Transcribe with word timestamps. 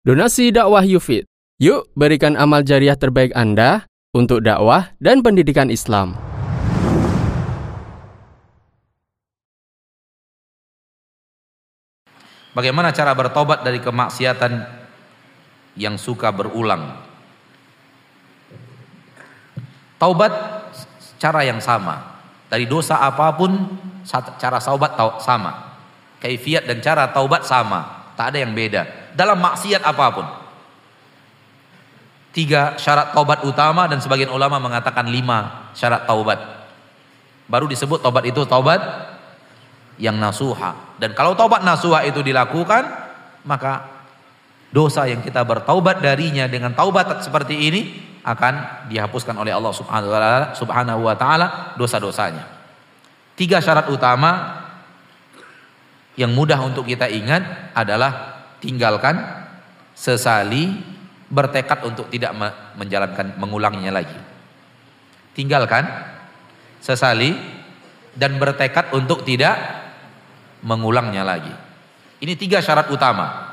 Donasi 0.00 0.48
dakwah 0.48 0.80
Yufid. 0.80 1.28
Yuk 1.60 1.92
berikan 1.92 2.32
amal 2.32 2.64
jariah 2.64 2.96
terbaik 2.96 3.36
Anda 3.36 3.84
untuk 4.16 4.40
dakwah 4.40 4.96
dan 4.96 5.20
pendidikan 5.20 5.68
Islam. 5.68 6.16
Bagaimana 12.56 12.96
cara 12.96 13.12
bertobat 13.12 13.60
dari 13.60 13.76
kemaksiatan 13.84 14.64
yang 15.76 16.00
suka 16.00 16.32
berulang? 16.32 16.96
Taubat 20.00 20.32
cara 21.20 21.44
yang 21.44 21.60
sama. 21.60 22.24
Dari 22.48 22.64
dosa 22.64 23.04
apa 23.04 23.36
pun 23.36 23.52
cara 24.40 24.64
taubat 24.64 24.96
sama. 25.20 25.76
Kaifiat 26.24 26.64
dan 26.64 26.80
cara 26.80 27.12
taubat 27.12 27.44
sama. 27.44 27.99
Tak 28.20 28.36
ada 28.36 28.44
yang 28.44 28.52
beda. 28.52 29.16
Dalam 29.16 29.40
maksiat 29.40 29.80
apa 29.80 30.06
pun. 30.12 30.26
Tiga 32.36 32.76
syarat 32.76 33.16
taubat 33.16 33.48
utama 33.48 33.88
dan 33.88 33.96
sebagian 33.96 34.28
ulama 34.28 34.60
mengatakan 34.60 35.08
lima 35.08 35.72
syarat 35.72 36.04
taubat. 36.04 36.36
Baru 37.48 37.64
disebut 37.64 38.04
taubat 38.04 38.28
itu 38.28 38.44
taubat 38.44 38.76
yang 39.96 40.20
nasuha. 40.20 41.00
Dan 41.00 41.16
kalau 41.16 41.32
taubat 41.32 41.64
nasuha 41.64 42.04
itu 42.04 42.20
dilakukan, 42.20 42.92
maka 43.48 43.88
dosa 44.68 45.08
yang 45.08 45.24
kita 45.24 45.40
bertaubat 45.40 46.04
darinya 46.04 46.44
dengan 46.44 46.76
taubat 46.76 47.24
seperti 47.24 47.56
ini 47.56 47.80
akan 48.20 48.84
dihapuskan 48.92 49.32
oleh 49.32 49.56
Allah 49.56 49.72
Subhanahu 50.52 51.08
wa 51.08 51.16
taala 51.16 51.72
dosa-dosanya. 51.80 52.44
Tiga 53.32 53.64
syarat 53.64 53.88
utama 53.88 54.59
yang 56.20 56.36
mudah 56.36 56.60
untuk 56.60 56.84
kita 56.84 57.08
ingat 57.08 57.72
adalah 57.72 58.44
tinggalkan, 58.60 59.16
sesali, 59.96 60.76
bertekad 61.32 61.80
untuk 61.88 62.12
tidak 62.12 62.36
menjalankan 62.76 63.40
mengulangnya 63.40 63.88
lagi. 63.88 64.20
Tinggalkan, 65.32 65.88
sesali 66.84 67.32
dan 68.12 68.36
bertekad 68.36 68.92
untuk 68.92 69.24
tidak 69.24 69.56
mengulangnya 70.60 71.24
lagi. 71.24 71.54
Ini 72.20 72.36
tiga 72.36 72.60
syarat 72.60 72.92
utama. 72.92 73.48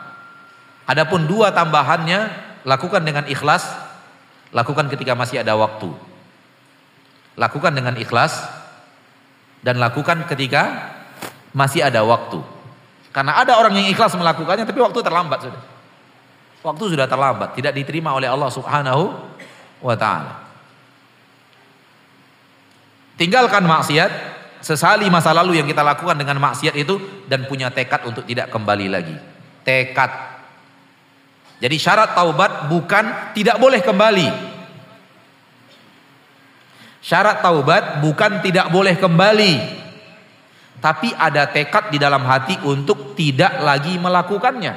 Adapun 0.83 1.23
dua 1.23 1.55
tambahannya 1.55 2.20
lakukan 2.67 2.99
dengan 2.99 3.31
ikhlas, 3.31 3.64
lakukan 4.52 4.92
ketika 4.92 5.16
masih 5.16 5.39
ada 5.39 5.55
waktu. 5.55 5.88
Lakukan 7.39 7.72
dengan 7.72 7.95
ikhlas 7.95 8.44
dan 9.64 9.80
lakukan 9.80 10.27
ketika 10.27 10.92
masih 11.55 11.88
ada 11.88 12.03
waktu. 12.03 12.56
Karena 13.16 13.39
ada 13.39 13.58
orang 13.58 13.73
yang 13.77 13.88
ikhlas 13.89 14.13
melakukannya 14.13 14.67
tapi 14.67 14.80
waktu 14.80 15.00
terlambat 15.02 15.39
sudah. 15.47 15.63
Waktu 16.66 16.83
sudah 16.97 17.08
terlambat, 17.08 17.55
tidak 17.55 17.73
diterima 17.77 18.11
oleh 18.11 18.27
Allah 18.27 18.49
Subhanahu 18.52 19.03
wa 19.81 19.95
taala. 19.95 20.44
Tinggalkan 23.17 23.66
maksiat, 23.66 24.38
Sesali 24.58 25.05
masa 25.08 25.38
lalu 25.38 25.61
yang 25.61 25.69
kita 25.69 25.86
lakukan 25.86 26.17
dengan 26.17 26.41
maksiat 26.41 26.73
itu 26.73 26.97
dan 27.30 27.45
punya 27.45 27.69
tekad 27.69 28.09
untuk 28.09 28.25
tidak 28.25 28.49
kembali 28.49 28.88
lagi. 28.89 29.16
Tekad. 29.61 30.11
Jadi 31.61 31.77
syarat 31.77 32.17
taubat 32.17 32.66
bukan 32.69 33.38
tidak 33.38 33.61
boleh 33.61 33.81
kembali. 33.86 34.27
Syarat 37.05 37.45
taubat 37.45 38.02
bukan 38.02 38.42
tidak 38.42 38.67
boleh 38.73 38.97
kembali. 38.97 39.53
Tapi 40.78 41.09
ada 41.14 41.50
tekad 41.50 41.89
di 41.89 41.97
dalam 41.97 42.22
hati 42.22 42.61
untuk 42.61 43.17
tidak 43.17 43.61
lagi 43.66 43.97
melakukannya. 43.97 44.73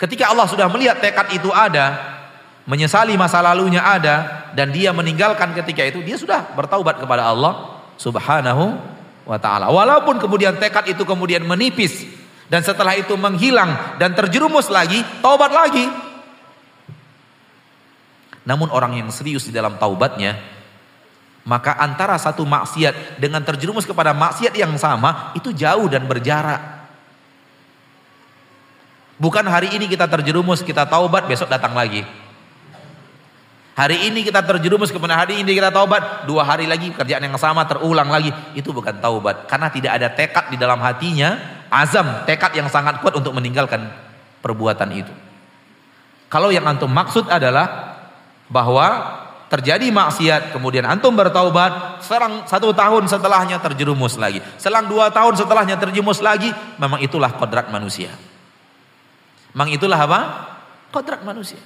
Ketika 0.00 0.32
Allah 0.32 0.48
sudah 0.48 0.66
melihat 0.72 0.98
tekad 0.98 1.30
itu 1.36 1.52
ada, 1.52 2.16
menyesali 2.64 3.14
masa 3.14 3.44
lalunya 3.44 3.84
ada 3.84 4.48
dan 4.56 4.72
dia 4.72 4.90
meninggalkan 4.90 5.52
ketika 5.52 5.84
itu, 5.84 6.00
dia 6.00 6.16
sudah 6.16 6.56
bertaubat 6.56 6.96
kepada 6.96 7.28
Allah 7.28 7.84
Subhanahu 8.00 8.74
wa 9.28 9.38
taala. 9.38 9.68
Walaupun 9.68 10.16
kemudian 10.16 10.56
tekad 10.56 10.88
itu 10.88 11.04
kemudian 11.04 11.44
menipis 11.44 12.08
dan 12.48 12.60
setelah 12.64 12.96
itu 12.96 13.16
menghilang 13.16 13.96
dan 14.00 14.12
terjerumus 14.16 14.68
lagi, 14.72 15.00
taubat 15.20 15.52
lagi. 15.52 15.84
Namun 18.44 18.68
orang 18.68 19.00
yang 19.00 19.08
serius 19.08 19.48
di 19.48 19.52
dalam 19.56 19.80
taubatnya, 19.80 20.36
maka 21.44 21.76
antara 21.76 22.16
satu 22.16 22.42
maksiat 22.48 23.20
dengan 23.20 23.44
terjerumus 23.44 23.84
kepada 23.84 24.16
maksiat 24.16 24.56
yang 24.56 24.72
sama 24.80 25.36
itu 25.36 25.52
jauh 25.52 25.86
dan 25.92 26.08
berjarak. 26.08 26.88
Bukan 29.20 29.46
hari 29.46 29.70
ini 29.76 29.86
kita 29.86 30.10
terjerumus, 30.10 30.64
kita 30.64 30.88
taubat, 30.88 31.28
besok 31.30 31.52
datang 31.52 31.76
lagi. 31.76 32.02
Hari 33.74 34.06
ini 34.06 34.22
kita 34.22 34.38
terjerumus 34.42 34.94
kepada 34.94 35.18
hari 35.18 35.42
ini 35.42 35.50
kita 35.50 35.68
taubat, 35.74 36.30
dua 36.30 36.46
hari 36.46 36.64
lagi 36.64 36.94
kerjaan 36.94 37.22
yang 37.22 37.34
sama 37.36 37.66
terulang 37.66 38.06
lagi. 38.06 38.30
Itu 38.54 38.70
bukan 38.70 39.02
taubat 39.02 39.50
karena 39.50 39.68
tidak 39.68 39.92
ada 39.98 40.08
tekad 40.14 40.44
di 40.50 40.56
dalam 40.56 40.78
hatinya, 40.78 41.38
azam, 41.68 42.22
tekad 42.24 42.54
yang 42.54 42.70
sangat 42.70 43.02
kuat 43.02 43.18
untuk 43.18 43.34
meninggalkan 43.34 43.90
perbuatan 44.40 44.88
itu. 44.94 45.12
Kalau 46.30 46.54
yang 46.54 46.66
antum 46.66 46.90
maksud 46.90 47.26
adalah 47.30 47.98
bahwa 48.46 48.86
terjadi 49.48 49.86
maksiat, 49.92 50.50
kemudian 50.56 50.88
antum 50.88 51.14
bertaubat, 51.14 52.00
serang 52.02 52.48
satu 52.48 52.72
tahun 52.72 53.06
setelahnya 53.06 53.60
terjerumus 53.60 54.16
lagi. 54.16 54.42
Selang 54.58 54.88
dua 54.88 55.12
tahun 55.12 55.36
setelahnya 55.36 55.76
terjerumus 55.78 56.18
lagi, 56.24 56.50
memang 56.80 57.00
itulah 57.04 57.30
kodrat 57.36 57.68
manusia. 57.68 58.10
Memang 59.54 59.70
itulah 59.70 60.00
apa? 60.00 60.20
Kodrat 60.90 61.22
manusia. 61.22 61.60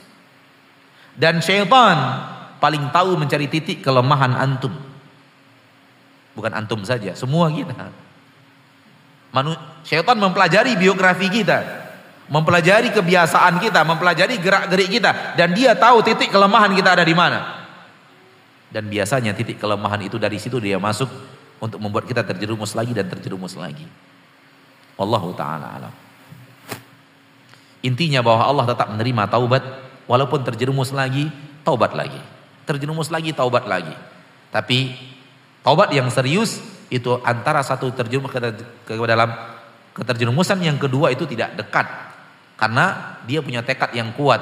Dan 1.19 1.41
syaitan 1.41 1.97
paling 2.63 2.93
tahu 2.95 3.17
mencari 3.19 3.49
titik 3.51 3.83
kelemahan 3.83 4.37
antum. 4.37 4.75
Bukan 6.37 6.53
antum 6.55 6.85
saja, 6.87 7.17
semua 7.19 7.51
kita. 7.51 7.91
Manu, 9.35 9.57
syaitan 9.83 10.15
mempelajari 10.15 10.79
biografi 10.79 11.27
kita, 11.29 11.59
mempelajari 12.31 12.95
kebiasaan 12.95 13.59
kita, 13.59 13.83
mempelajari 13.83 14.39
gerak-gerik 14.39 14.89
kita 15.01 15.35
dan 15.35 15.57
dia 15.57 15.75
tahu 15.75 16.05
titik 16.05 16.31
kelemahan 16.31 16.73
kita 16.77 16.95
ada 16.95 17.05
di 17.05 17.17
mana. 17.17 17.58
Dan 18.69 18.93
biasanya 18.93 19.33
titik 19.33 19.57
kelemahan 19.57 20.01
itu 20.05 20.21
dari 20.21 20.37
situ 20.37 20.61
dia 20.61 20.77
masuk 20.77 21.09
untuk 21.59 21.81
membuat 21.81 22.05
kita 22.05 22.21
terjerumus 22.23 22.77
lagi 22.77 22.93
dan 22.93 23.09
terjerumus 23.09 23.57
lagi. 23.57 23.89
Wallahu 25.01 25.33
taala 25.33 25.67
alam. 25.81 25.95
Intinya 27.81 28.21
bahwa 28.21 28.45
Allah 28.45 28.65
tetap 28.69 28.91
menerima 28.91 29.31
taubat 29.31 29.63
Walaupun 30.09 30.41
terjerumus 30.41 30.89
lagi, 30.91 31.29
taubat 31.63 31.93
lagi. 31.93 32.17
Terjerumus 32.65 33.13
lagi, 33.13 33.37
taubat 33.37 33.69
lagi. 33.69 33.93
Tapi 34.49 34.97
taubat 35.61 35.93
yang 35.93 36.09
serius 36.09 36.65
itu 36.89 37.21
antara 37.21 37.61
satu 37.61 37.93
terjerumus 37.93 38.33
ke, 38.33 38.41
ke 38.89 38.93
dalam 39.05 39.29
keterjerumusan 39.93 40.65
yang 40.65 40.81
kedua 40.81 41.13
itu 41.13 41.29
tidak 41.29 41.61
dekat. 41.61 41.85
Karena 42.57 43.15
dia 43.29 43.45
punya 43.45 43.61
tekad 43.61 43.93
yang 43.93 44.17
kuat. 44.17 44.41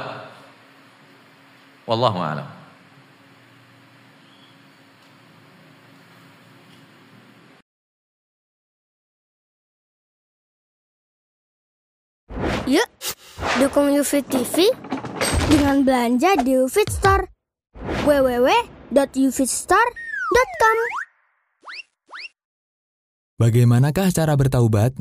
Wallahu 1.83 2.23
a'lam. 2.23 2.47
Yuk, 12.67 12.91
dukung 13.63 13.95
UFIT 13.95 14.27
TV 14.27 14.75
dengan 15.47 15.87
belanja 15.87 16.35
di 16.43 16.59
UFIT 16.59 16.91
Store. 16.91 17.31
www.ufitstore.com 18.03 20.79
Bagaimanakah 23.39 24.11
cara 24.11 24.35
bertaubat? 24.35 24.99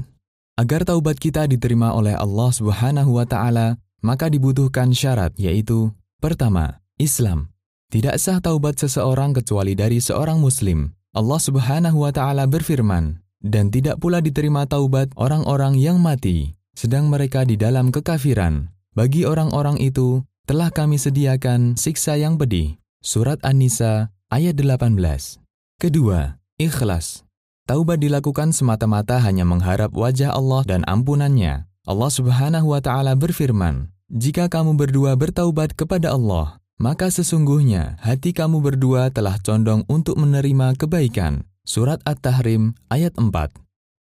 Agar 0.62 0.86
taubat 0.86 1.18
kita 1.18 1.50
diterima 1.50 1.98
oleh 1.98 2.14
Allah 2.14 2.54
Subhanahu 2.54 3.18
wa 3.18 3.26
taala, 3.26 3.82
maka 4.06 4.30
dibutuhkan 4.30 4.94
syarat 4.94 5.34
yaitu 5.34 5.90
pertama, 6.22 6.86
Islam. 7.02 7.50
Tidak 7.90 8.14
sah 8.22 8.46
taubat 8.46 8.78
seseorang 8.78 9.34
kecuali 9.34 9.74
dari 9.74 9.98
seorang 9.98 10.38
muslim. 10.38 10.94
Allah 11.18 11.42
Subhanahu 11.42 12.06
wa 12.06 12.14
taala 12.14 12.46
berfirman, 12.46 13.26
dan 13.42 13.74
tidak 13.74 13.98
pula 13.98 14.22
diterima 14.22 14.70
taubat 14.70 15.10
orang-orang 15.18 15.82
yang 15.82 15.98
mati 15.98 16.54
sedang 16.76 17.08
mereka 17.08 17.48
di 17.48 17.56
dalam 17.56 17.90
kekafiran. 17.90 18.70
Bagi 18.94 19.24
orang-orang 19.24 19.80
itu 19.80 20.22
telah 20.46 20.70
kami 20.70 21.00
sediakan 21.00 21.80
siksa 21.80 22.20
yang 22.20 22.36
pedih. 22.38 22.78
Surat 23.00 23.40
An-Nisa 23.42 24.12
ayat 24.30 24.60
18. 24.60 25.40
Kedua, 25.80 26.38
ikhlas. 26.60 27.24
Taubat 27.66 27.98
dilakukan 27.98 28.54
semata-mata 28.54 29.18
hanya 29.24 29.42
mengharap 29.42 29.90
wajah 29.96 30.36
Allah 30.38 30.62
dan 30.68 30.82
ampunannya. 30.86 31.66
Allah 31.86 32.12
Subhanahu 32.14 32.74
wa 32.74 32.82
taala 32.82 33.18
berfirman, 33.18 33.90
"Jika 34.10 34.50
kamu 34.50 34.78
berdua 34.78 35.18
bertaubat 35.18 35.74
kepada 35.74 36.14
Allah, 36.14 36.62
maka 36.78 37.10
sesungguhnya 37.10 37.98
hati 38.06 38.38
kamu 38.38 38.62
berdua 38.62 39.10
telah 39.10 39.42
condong 39.42 39.82
untuk 39.90 40.18
menerima 40.18 40.78
kebaikan." 40.78 41.46
Surat 41.66 41.98
At-Tahrim 42.06 42.78
ayat 42.94 43.18
4. 43.18 43.50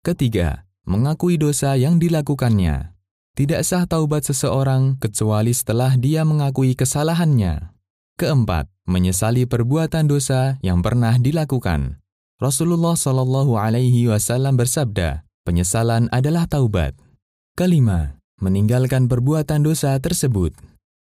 Ketiga, 0.04 0.63
mengakui 0.84 1.40
dosa 1.40 1.76
yang 1.76 1.96
dilakukannya. 2.00 2.92
Tidak 3.34 3.60
sah 3.66 3.84
taubat 3.88 4.24
seseorang 4.30 4.94
kecuali 5.02 5.50
setelah 5.50 5.98
dia 5.98 6.22
mengakui 6.22 6.78
kesalahannya. 6.78 7.74
Keempat, 8.14 8.70
menyesali 8.86 9.42
perbuatan 9.42 10.06
dosa 10.06 10.60
yang 10.62 10.86
pernah 10.86 11.18
dilakukan. 11.18 11.98
Rasulullah 12.38 12.94
Shallallahu 12.94 13.58
Alaihi 13.58 14.06
Wasallam 14.06 14.54
bersabda, 14.54 15.26
penyesalan 15.42 16.06
adalah 16.14 16.46
taubat. 16.46 16.94
Kelima, 17.58 18.22
meninggalkan 18.38 19.10
perbuatan 19.10 19.66
dosa 19.66 19.98
tersebut. 19.98 20.54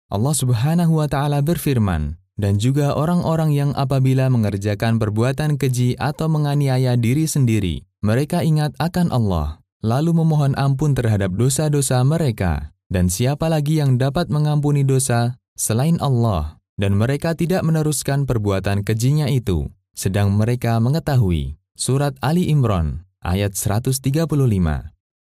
Allah 0.08 0.34
Subhanahu 0.36 1.00
wa 1.00 1.08
Ta'ala 1.08 1.40
berfirman, 1.44 2.16
dan 2.40 2.56
juga 2.56 2.96
orang-orang 2.96 3.52
yang 3.52 3.70
apabila 3.76 4.32
mengerjakan 4.32 4.96
perbuatan 4.96 5.60
keji 5.60 5.96
atau 6.00 6.32
menganiaya 6.32 6.96
diri 6.96 7.28
sendiri, 7.28 7.84
mereka 8.00 8.40
ingat 8.40 8.72
akan 8.80 9.10
Allah, 9.10 9.60
lalu 9.84 10.14
memohon 10.16 10.54
ampun 10.58 10.94
terhadap 10.94 11.34
dosa-dosa 11.34 12.02
mereka. 12.02 12.74
Dan 12.88 13.12
siapa 13.12 13.52
lagi 13.52 13.84
yang 13.84 14.00
dapat 14.00 14.32
mengampuni 14.32 14.80
dosa 14.82 15.36
selain 15.54 16.00
Allah? 16.00 16.56
Dan 16.78 16.94
mereka 16.94 17.34
tidak 17.34 17.66
meneruskan 17.66 18.22
perbuatan 18.22 18.86
kejinya 18.86 19.26
itu, 19.26 19.66
sedang 19.98 20.30
mereka 20.30 20.78
mengetahui. 20.78 21.58
Surat 21.74 22.14
Ali 22.22 22.48
Imran, 22.48 23.02
ayat 23.18 23.58
135. 23.58 23.98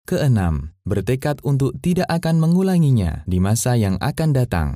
Keenam, 0.07 0.73
bertekad 0.87 1.43
untuk 1.43 1.75
tidak 1.83 2.07
akan 2.07 2.39
mengulanginya 2.39 3.21
di 3.27 3.37
masa 3.43 3.75
yang 3.75 3.99
akan 3.99 4.31
datang. 4.31 4.69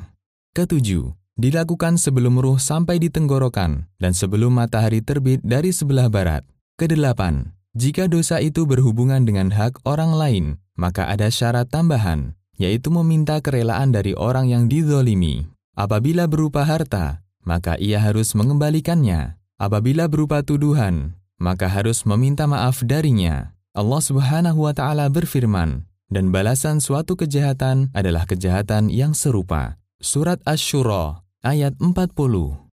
Ketujuh, 0.51 1.15
dilakukan 1.35 1.99
sebelum 1.99 2.39
ruh 2.39 2.59
sampai 2.59 2.99
di 2.99 3.11
tenggorokan 3.11 3.87
dan 3.99 4.13
sebelum 4.15 4.55
matahari 4.55 5.03
terbit 5.03 5.43
dari 5.43 5.71
sebelah 5.71 6.07
barat. 6.07 6.43
Kedelapan, 6.75 7.55
jika 7.75 8.07
dosa 8.07 8.39
itu 8.39 8.63
berhubungan 8.63 9.27
dengan 9.27 9.51
hak 9.51 9.83
orang 9.83 10.15
lain, 10.15 10.45
maka 10.79 11.11
ada 11.11 11.27
syarat 11.27 11.67
tambahan, 11.67 12.31
yaitu 12.55 12.87
meminta 12.87 13.43
kerelaan 13.43 13.91
dari 13.91 14.15
orang 14.15 14.47
yang 14.47 14.71
dizolimi. 14.71 15.43
Apabila 15.75 16.23
berupa 16.23 16.63
harta, 16.63 17.19
maka 17.43 17.75
ia 17.75 17.99
harus 17.99 18.31
mengembalikannya. 18.31 19.35
Apabila 19.59 20.07
berupa 20.07 20.39
tuduhan, 20.39 21.19
maka 21.35 21.67
harus 21.67 22.07
meminta 22.07 22.47
maaf 22.47 22.79
darinya. 22.79 23.51
Allah 23.75 23.99
Subhanahu 23.99 24.71
wa 24.71 24.71
taala 24.71 25.11
berfirman, 25.11 25.83
dan 26.07 26.31
balasan 26.31 26.79
suatu 26.79 27.19
kejahatan 27.19 27.91
adalah 27.91 28.23
kejahatan 28.23 28.87
yang 28.87 29.11
serupa. 29.11 29.75
Surat 29.99 30.39
Asy-Syura 30.47 31.27
ayat 31.43 31.75
40. 31.83 32.64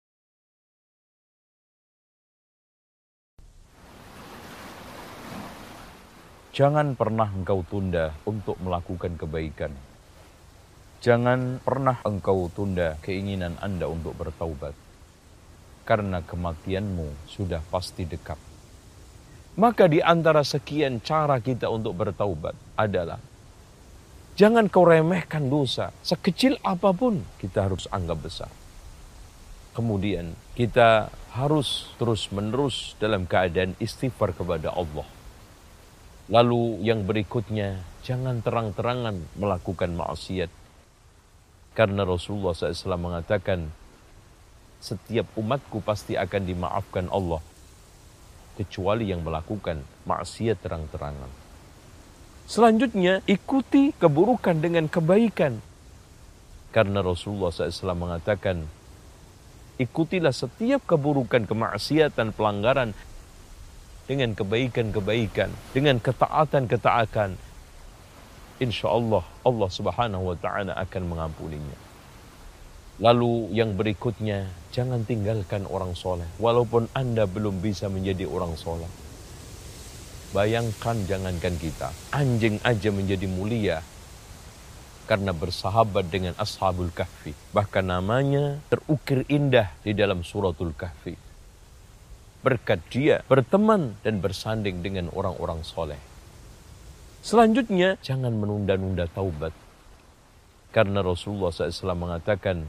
Jangan 6.52 7.00
pernah 7.00 7.32
engkau 7.32 7.64
tunda 7.64 8.12
untuk 8.28 8.60
melakukan 8.60 9.16
kebaikan. 9.16 9.72
Jangan 11.00 11.64
pernah 11.64 11.96
engkau 12.04 12.52
tunda 12.52 13.00
keinginan 13.00 13.56
Anda 13.56 13.88
untuk 13.88 14.12
bertaubat. 14.20 14.76
Karena 15.88 16.20
kematianmu 16.20 17.24
sudah 17.24 17.64
pasti 17.72 18.04
dekat. 18.04 18.36
Maka 19.56 19.88
di 19.88 20.04
antara 20.04 20.44
sekian 20.44 21.00
cara 21.00 21.40
kita 21.40 21.72
untuk 21.72 21.96
bertaubat 21.96 22.52
adalah 22.76 23.16
jangan 24.36 24.68
kau 24.68 24.84
remehkan 24.84 25.48
dosa. 25.48 25.88
Sekecil 26.04 26.60
apa 26.60 26.92
pun 26.92 27.24
kita 27.40 27.64
harus 27.64 27.88
anggap 27.88 28.28
besar. 28.28 28.52
Kemudian 29.72 30.36
kita 30.52 31.08
harus 31.32 31.88
terus-menerus 31.96 32.92
dalam 33.00 33.24
keadaan 33.24 33.72
istighfar 33.80 34.36
kepada 34.36 34.68
Allah 34.68 35.21
Lalu 36.30 36.86
yang 36.86 37.02
berikutnya, 37.02 37.82
jangan 38.06 38.38
terang-terangan 38.42 39.18
melakukan 39.34 39.90
maksiat. 39.98 40.50
Karena 41.74 42.06
Rasulullah 42.06 42.54
SAW 42.54 43.00
mengatakan, 43.00 43.66
setiap 44.78 45.26
umatku 45.34 45.82
pasti 45.82 46.14
akan 46.14 46.42
dimaafkan 46.46 47.10
Allah. 47.10 47.42
Kecuali 48.54 49.08
yang 49.08 49.24
melakukan 49.24 49.82
maksiat 50.06 50.62
terang-terangan. 50.62 51.30
Selanjutnya, 52.46 53.24
ikuti 53.24 53.96
keburukan 53.96 54.60
dengan 54.60 54.86
kebaikan. 54.86 55.58
Karena 56.70 57.00
Rasulullah 57.00 57.50
SAW 57.50 57.96
mengatakan, 57.96 58.68
ikutilah 59.80 60.34
setiap 60.36 60.84
keburukan, 60.84 61.48
kemaksiatan, 61.48 62.36
pelanggaran 62.36 62.92
dengan 64.12 64.36
kebaikan-kebaikan, 64.36 65.48
dengan 65.72 65.96
ketaatan-ketaatan, 65.96 67.32
insya 68.60 68.92
Allah 68.92 69.24
Allah 69.40 69.70
Subhanahu 69.72 70.28
wa 70.28 70.36
Ta'ala 70.36 70.76
akan 70.76 71.02
mengampuninya. 71.08 71.78
Lalu 73.00 73.56
yang 73.56 73.72
berikutnya, 73.72 74.52
jangan 74.68 75.08
tinggalkan 75.08 75.64
orang 75.64 75.96
soleh, 75.96 76.28
walaupun 76.36 76.92
anda 76.92 77.24
belum 77.24 77.64
bisa 77.64 77.88
menjadi 77.88 78.28
orang 78.28 78.52
soleh. 78.60 78.92
Bayangkan 80.36 81.08
jangankan 81.08 81.56
kita, 81.56 81.88
anjing 82.12 82.60
aja 82.68 82.92
menjadi 82.92 83.24
mulia 83.24 83.80
karena 85.08 85.32
bersahabat 85.32 86.12
dengan 86.12 86.36
Ashabul 86.36 86.92
Kahfi. 86.92 87.32
Bahkan 87.56 87.84
namanya 87.88 88.60
terukir 88.68 89.24
indah 89.32 89.72
di 89.80 89.96
dalam 89.96 90.20
suratul 90.20 90.76
Kahfi 90.76 91.21
berkat 92.42 92.82
dia 92.90 93.22
berteman 93.30 93.94
dan 94.02 94.18
bersanding 94.18 94.82
dengan 94.82 95.08
orang-orang 95.14 95.62
soleh. 95.62 95.98
Selanjutnya, 97.22 97.96
jangan 98.02 98.34
menunda-nunda 98.34 99.06
taubat. 99.06 99.54
Karena 100.74 101.06
Rasulullah 101.06 101.54
SAW 101.54 101.94
mengatakan, 101.94 102.66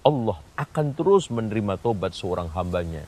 Allah 0.00 0.40
akan 0.56 0.86
terus 0.96 1.28
menerima 1.28 1.76
taubat 1.76 2.16
seorang 2.16 2.48
hambanya 2.56 3.04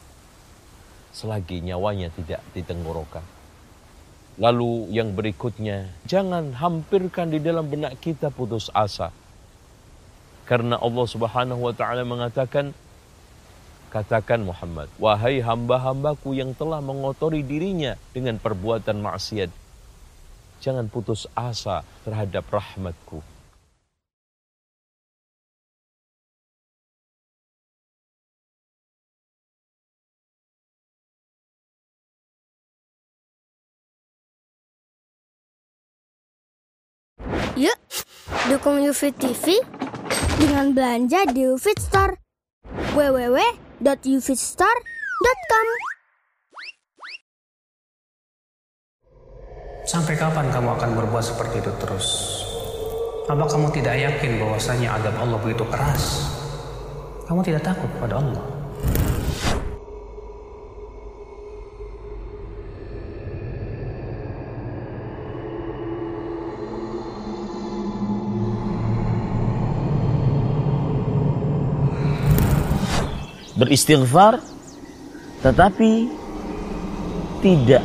selagi 1.17 1.65
nyawanya 1.65 2.13
tidak 2.13 2.45
ditenggorokan. 2.53 3.25
Lalu 4.37 4.93
yang 4.93 5.17
berikutnya, 5.17 5.89
jangan 6.05 6.53
hampirkan 6.53 7.33
di 7.33 7.41
dalam 7.41 7.73
benak 7.73 7.97
kita 8.05 8.29
putus 8.29 8.69
asa. 8.77 9.09
Karena 10.45 10.77
Allah 10.77 11.07
Subhanahu 11.09 11.65
wa 11.65 11.73
taala 11.73 12.05
mengatakan, 12.05 12.77
Katakan 13.97 14.45
Muhammad, 14.45 14.93
wahai 15.01 15.41
hamba-hambaku 15.41 16.37
yang 16.37 16.53
telah 16.53 16.85
mengotori 16.85 17.41
dirinya 17.41 17.97
dengan 18.13 18.37
perbuatan 18.37 19.01
maksiat. 19.01 19.49
Jangan 20.61 20.93
putus 20.93 21.25
asa 21.33 21.81
terhadap 22.05 22.45
rahmatku. 22.53 23.25
Yuk, 37.57 37.81
dukung 38.53 38.85
UFIT 38.85 39.17
TV 39.17 39.65
dengan 40.37 40.77
belanja 40.77 41.25
di 41.33 41.49
UFIT 41.49 41.81
Store. 41.81 42.21
www 42.93 43.66
www.ufitstar.com 43.77 45.69
Sampai 49.87 50.17
kapan 50.17 50.49
kamu 50.49 50.69
akan 50.81 50.91
berbuat 50.97 51.21
seperti 51.21 51.61
itu 51.61 51.73
terus? 51.79 52.07
Apa 53.29 53.45
kamu 53.45 53.69
tidak 53.77 54.01
yakin 54.01 54.41
bahwasanya 54.41 54.97
adab 54.97 55.15
Allah 55.21 55.39
begitu 55.45 55.63
keras? 55.69 56.25
Kamu 57.29 57.45
tidak 57.45 57.69
takut 57.69 57.91
pada 58.01 58.17
Allah? 58.17 58.56
Beristighfar 73.57 74.41
tetapi 75.41 76.09
tidak 77.41 77.85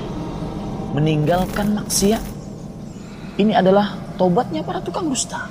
meninggalkan 0.91 1.75
maksiat. 1.75 2.23
Ini 3.39 3.57
adalah 3.57 3.95
tobatnya 4.19 4.61
para 4.61 4.83
tukang 4.83 5.07
dusta. 5.07 5.47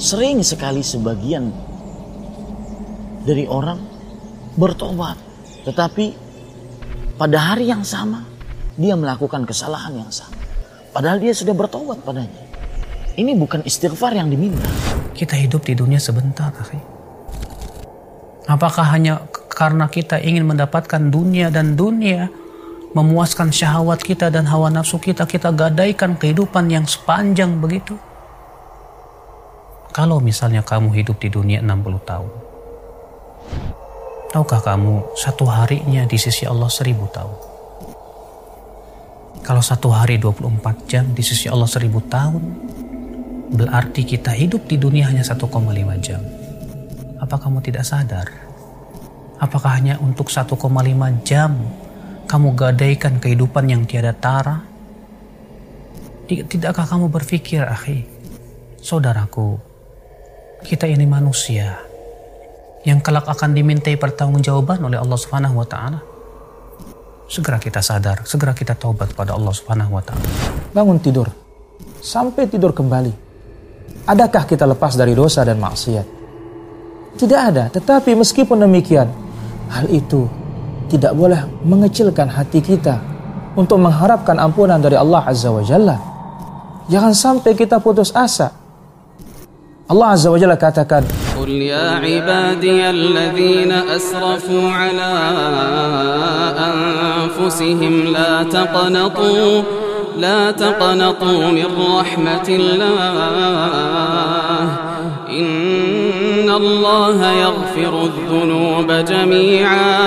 Sering 0.00 0.42
sekali 0.42 0.82
sebagian 0.82 1.52
dari 3.22 3.46
orang 3.46 3.78
bertobat, 4.58 5.14
tetapi 5.62 6.16
pada 7.14 7.54
hari 7.54 7.70
yang 7.70 7.86
sama 7.86 8.26
dia 8.74 8.98
melakukan 8.98 9.46
kesalahan 9.46 10.02
yang 10.02 10.10
sama. 10.10 10.34
Padahal 10.90 11.22
dia 11.22 11.32
sudah 11.32 11.54
bertobat 11.54 12.02
padanya. 12.02 12.42
Ini 13.12 13.36
bukan 13.36 13.62
istighfar 13.62 14.16
yang 14.16 14.32
diminta. 14.32 14.68
Kita 15.12 15.36
hidup 15.36 15.68
di 15.68 15.76
dunia 15.76 16.00
sebentar, 16.00 16.48
akhi. 16.48 17.01
Apakah 18.52 18.84
hanya 18.92 19.24
karena 19.48 19.88
kita 19.88 20.20
ingin 20.20 20.44
mendapatkan 20.44 21.00
dunia 21.08 21.48
dan 21.48 21.72
dunia, 21.72 22.28
memuaskan 22.92 23.48
syahwat 23.48 24.04
kita 24.04 24.28
dan 24.28 24.44
hawa 24.44 24.68
nafsu 24.68 25.00
kita, 25.00 25.24
kita 25.24 25.56
gadaikan 25.56 26.20
kehidupan 26.20 26.68
yang 26.68 26.84
sepanjang 26.84 27.56
begitu. 27.56 27.96
Kalau 29.96 30.20
misalnya 30.20 30.60
kamu 30.60 30.92
hidup 31.00 31.16
di 31.16 31.32
dunia 31.32 31.64
60 31.64 31.96
tahun, 32.04 32.32
tahukah 34.36 34.60
kamu 34.60 35.16
satu 35.16 35.48
harinya 35.48 36.04
di 36.04 36.20
sisi 36.20 36.44
Allah 36.44 36.68
seribu 36.68 37.08
tahun? 37.08 37.36
Kalau 39.40 39.64
satu 39.64 39.88
hari 39.96 40.20
24 40.20 40.92
jam 40.92 41.08
di 41.16 41.24
sisi 41.24 41.48
Allah 41.48 41.68
seribu 41.68 42.04
tahun, 42.04 42.44
berarti 43.56 44.04
kita 44.04 44.36
hidup 44.36 44.68
di 44.68 44.76
dunia 44.76 45.08
hanya 45.08 45.24
1,5 45.24 45.40
jam. 46.04 46.41
Apa 47.22 47.38
kamu 47.38 47.62
tidak 47.62 47.86
sadar? 47.86 48.26
Apakah 49.38 49.78
hanya 49.78 49.94
untuk 50.02 50.26
1,5 50.26 50.58
jam 51.22 51.54
kamu 52.26 52.48
gadaikan 52.58 53.22
kehidupan 53.22 53.70
yang 53.70 53.86
tiada 53.86 54.10
tara? 54.10 54.58
Tidakkah 56.26 56.82
kamu 56.82 57.06
berpikir, 57.14 57.62
akhi, 57.62 58.02
saudaraku, 58.82 59.54
kita 60.66 60.90
ini 60.90 61.06
manusia 61.06 61.78
yang 62.82 62.98
kelak 62.98 63.30
akan 63.30 63.54
dimintai 63.54 63.94
pertanggungjawaban 63.94 64.82
oleh 64.82 64.98
Allah 64.98 65.18
Subhanahu 65.18 65.62
wa 65.62 65.66
taala. 65.66 66.00
Segera 67.30 67.62
kita 67.62 67.78
sadar, 67.78 68.26
segera 68.26 68.50
kita 68.50 68.74
taubat 68.74 69.14
pada 69.14 69.38
Allah 69.38 69.54
Subhanahu 69.54 69.94
wa 69.94 70.02
taala. 70.02 70.26
Bangun 70.74 70.98
tidur 70.98 71.30
sampai 72.02 72.50
tidur 72.50 72.74
kembali. 72.74 73.14
Adakah 74.10 74.42
kita 74.50 74.66
lepas 74.66 74.98
dari 74.98 75.14
dosa 75.14 75.46
dan 75.46 75.62
maksiat? 75.62 76.21
Tidak 77.17 77.41
ada, 77.41 77.65
tetapi 77.73 78.13
meskipun 78.13 78.61
demikian, 78.61 79.09
hal 79.73 79.89
itu 79.89 80.29
tidak 80.87 81.17
boleh 81.17 81.41
mengecilkan 81.65 82.29
hati 82.29 82.61
kita 82.61 83.01
untuk 83.57 83.81
mengharapkan 83.81 84.37
ampunan 84.37 84.77
dari 84.77 84.95
Allah 84.95 85.25
Azza 85.25 85.49
wa 85.49 85.65
Jalla. 85.65 85.97
Jangan 86.87 87.11
sampai 87.11 87.57
kita 87.57 87.81
putus 87.81 88.13
asa. 88.13 88.53
Allah 89.89 90.07
Azza 90.13 90.29
wa 90.29 90.37
Jalla 90.37 90.55
katakan, 90.55 91.03
قل 91.37 91.49
يا 91.49 92.01
عبادي 92.01 92.89
الذين 92.89 93.71
أسرفوا 93.71 94.71
على 94.71 95.13
أنفسهم 96.57 97.93
لا 98.09 98.43
تقنطوا 98.43 99.61
لا 100.17 100.51
تقنطوا 100.51 101.51
من 101.51 101.69
رحمة 101.99 102.47
الله 102.49 103.37
إن 105.29 105.70
الله 106.51 107.19
يغفر 107.31 107.93
الذنوب 108.09 108.89
جميعا 108.91 109.99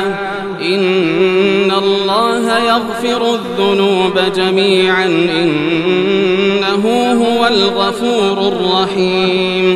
إن 0.60 1.70
الله 1.70 2.44
يغفر 2.58 3.22
الذنوب 3.34 4.16
جميعا 4.34 5.06
إنه 5.40 6.84
هو 7.22 7.40
الغفور 7.46 8.36
الرحيم 8.52 9.66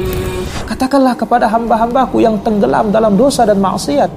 Katakanlah 0.64 1.14
kepada 1.14 1.47
hamba-hambaku 1.47 2.25
yang 2.25 2.40
tenggelam 2.40 2.88
dalam 2.90 3.14
dosa 3.14 3.47
dan 3.47 3.61
maksiat. 3.61 4.11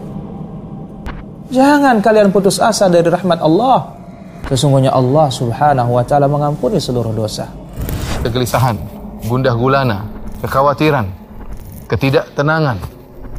Jangan 1.54 2.00
kalian 2.01 2.32
putus 2.34 2.58
asa 2.58 2.88
dari 2.88 3.06
rahmat 3.06 3.39
Allah. 3.44 3.94
Sesungguhnya 4.48 4.96
Allah 4.96 5.27
subhanahu 5.27 6.00
wa 6.00 6.04
ta'ala 6.08 6.25
mengampuni 6.25 6.80
seluruh 6.80 7.12
dosa. 7.12 7.51
Kegelisahan, 8.24 8.80
gundah 9.27 9.54
gulana, 9.60 10.08
kekhawatiran, 10.39 11.06
ketidaktenangan. 11.93 12.81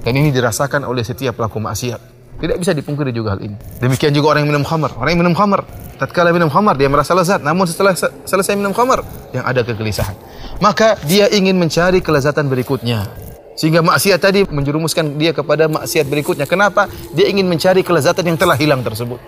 Dan 0.05 0.13
ini 0.13 0.29
dirasakan 0.29 0.85
oleh 0.85 1.01
setiap 1.01 1.41
pelaku 1.41 1.57
maksiat. 1.57 2.13
Tidak 2.37 2.57
bisa 2.59 2.75
dipungkiri 2.75 3.09
juga 3.09 3.33
hal 3.33 3.41
ini. 3.41 3.57
Demikian 3.81 4.13
juga 4.13 4.35
orang 4.35 4.45
yang 4.45 4.51
minum 4.53 4.65
khamar. 4.67 4.93
Orang 4.99 5.15
yang 5.15 5.21
minum 5.25 5.33
khamar, 5.33 5.63
tatkala 5.95 6.29
minum 6.35 6.51
khamar 6.51 6.75
dia 6.75 6.91
merasa 6.91 7.15
lezat, 7.15 7.39
namun 7.39 7.63
setelah 7.65 7.95
selesai 8.27 8.53
minum 8.59 8.75
khamar 8.75 9.01
yang 9.31 9.47
ada 9.47 9.63
kegelisahan. 9.63 10.13
Maka 10.59 10.99
dia 11.07 11.31
ingin 11.31 11.55
mencari 11.55 12.03
kelezatan 12.03 12.51
berikutnya. 12.51 13.07
Sehingga 13.55 13.79
maksiat 13.79 14.19
tadi 14.19 14.43
menjerumuskan 14.49 15.15
dia 15.15 15.31
kepada 15.31 15.71
maksiat 15.71 16.05
berikutnya. 16.09 16.43
Kenapa? 16.43 16.91
Dia 17.15 17.31
ingin 17.31 17.47
mencari 17.47 17.79
kelezatan 17.79 18.27
yang 18.27 18.37
telah 18.37 18.59
hilang 18.59 18.83
tersebut. 18.83 19.21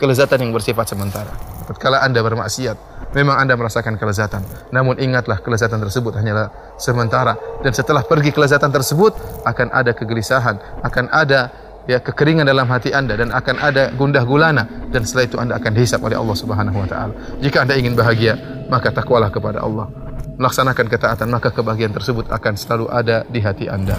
Kelezatan 0.00 0.48
yang 0.48 0.52
bersifat 0.54 0.90
sementara. 0.90 1.53
Tatkala 1.64 2.04
Anda 2.04 2.20
bermaksiat, 2.20 2.76
memang 3.16 3.40
Anda 3.40 3.56
merasakan 3.56 3.96
kelezatan. 3.96 4.44
Namun 4.68 5.00
ingatlah 5.00 5.40
kelezatan 5.40 5.80
tersebut 5.80 6.20
hanyalah 6.20 6.76
sementara 6.76 7.36
dan 7.64 7.72
setelah 7.72 8.04
pergi 8.04 8.30
kelezatan 8.34 8.68
tersebut 8.68 9.16
akan 9.48 9.72
ada 9.72 9.96
kegelisahan, 9.96 10.60
akan 10.84 11.08
ada 11.08 11.48
ya 11.88 12.00
kekeringan 12.00 12.44
dalam 12.44 12.68
hati 12.68 12.92
Anda 12.92 13.16
dan 13.16 13.32
akan 13.32 13.56
ada 13.60 13.92
gundah 13.96 14.24
gulana 14.24 14.68
dan 14.92 15.04
setelah 15.04 15.24
itu 15.24 15.36
Anda 15.40 15.56
akan 15.56 15.70
dihisap 15.72 16.00
oleh 16.04 16.16
Allah 16.16 16.36
Subhanahu 16.36 16.76
wa 16.84 16.88
taala. 16.88 17.12
Jika 17.40 17.64
Anda 17.64 17.76
ingin 17.80 17.96
bahagia, 17.96 18.36
maka 18.68 18.92
takwalah 18.92 19.32
kepada 19.32 19.64
Allah. 19.64 19.88
Melaksanakan 20.34 20.90
ketaatan, 20.90 21.30
maka 21.30 21.54
kebahagiaan 21.54 21.94
tersebut 21.94 22.26
akan 22.26 22.58
selalu 22.58 22.90
ada 22.90 23.22
di 23.30 23.38
hati 23.38 23.70
Anda. 23.70 23.94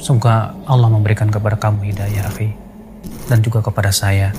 Semoga 0.00 0.56
Allah 0.64 0.88
memberikan 0.88 1.28
kepada 1.28 1.60
kamu 1.60 1.92
hidayah, 1.92 2.24
akhi, 2.32 2.56
dan 3.28 3.44
juga 3.44 3.60
kepada 3.60 3.92
saya 3.92 4.32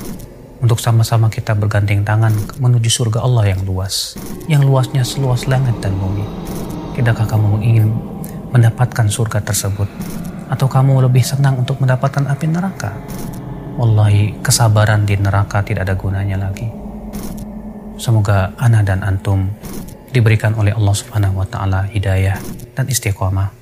untuk 0.59 0.79
sama-sama 0.79 1.27
kita 1.27 1.55
bergandeng 1.55 2.03
tangan 2.03 2.31
menuju 2.59 2.87
surga 2.87 3.23
Allah 3.23 3.55
yang 3.55 3.61
luas, 3.63 4.19
yang 4.51 4.63
luasnya 4.63 5.03
seluas 5.03 5.47
langit 5.47 5.75
dan 5.83 5.95
bumi. 5.95 6.23
Tidakkah 6.95 7.27
kamu 7.27 7.59
ingin 7.63 7.91
mendapatkan 8.55 9.07
surga 9.07 9.43
tersebut? 9.43 9.87
Atau 10.47 10.69
kamu 10.69 11.09
lebih 11.09 11.25
senang 11.25 11.59
untuk 11.59 11.81
mendapatkan 11.81 12.27
api 12.27 12.45
neraka? 12.47 12.91
Wallahi, 13.75 14.39
kesabaran 14.39 15.03
di 15.03 15.19
neraka 15.19 15.59
tidak 15.63 15.87
ada 15.87 15.95
gunanya 15.99 16.39
lagi. 16.39 16.67
Semoga 17.95 18.51
ana 18.59 18.83
dan 18.83 19.03
antum 19.03 19.51
diberikan 20.11 20.51
oleh 20.55 20.75
Allah 20.75 20.95
Subhanahu 20.95 21.43
wa 21.43 21.47
taala 21.47 21.87
hidayah 21.87 22.35
dan 22.75 22.91
istiqomah. 22.91 23.54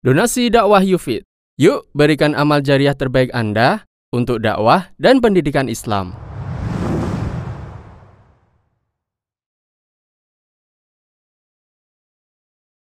Donasi 0.00 0.48
dakwah 0.48 0.80
Yufid. 0.80 1.28
Yuk 1.60 1.84
berikan 1.92 2.32
amal 2.32 2.64
jariah 2.64 2.96
terbaik 2.96 3.28
Anda 3.36 3.84
untuk 4.16 4.40
dakwah 4.40 4.88
dan 4.96 5.20
pendidikan 5.20 5.68
Islam. 5.68 6.16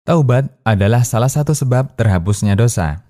Taubat 0.04 0.61
adalah 0.61 1.08
salah 1.08 1.32
satu 1.32 1.56
sebab 1.56 1.96
terhapusnya 1.96 2.52
dosa. 2.52 3.00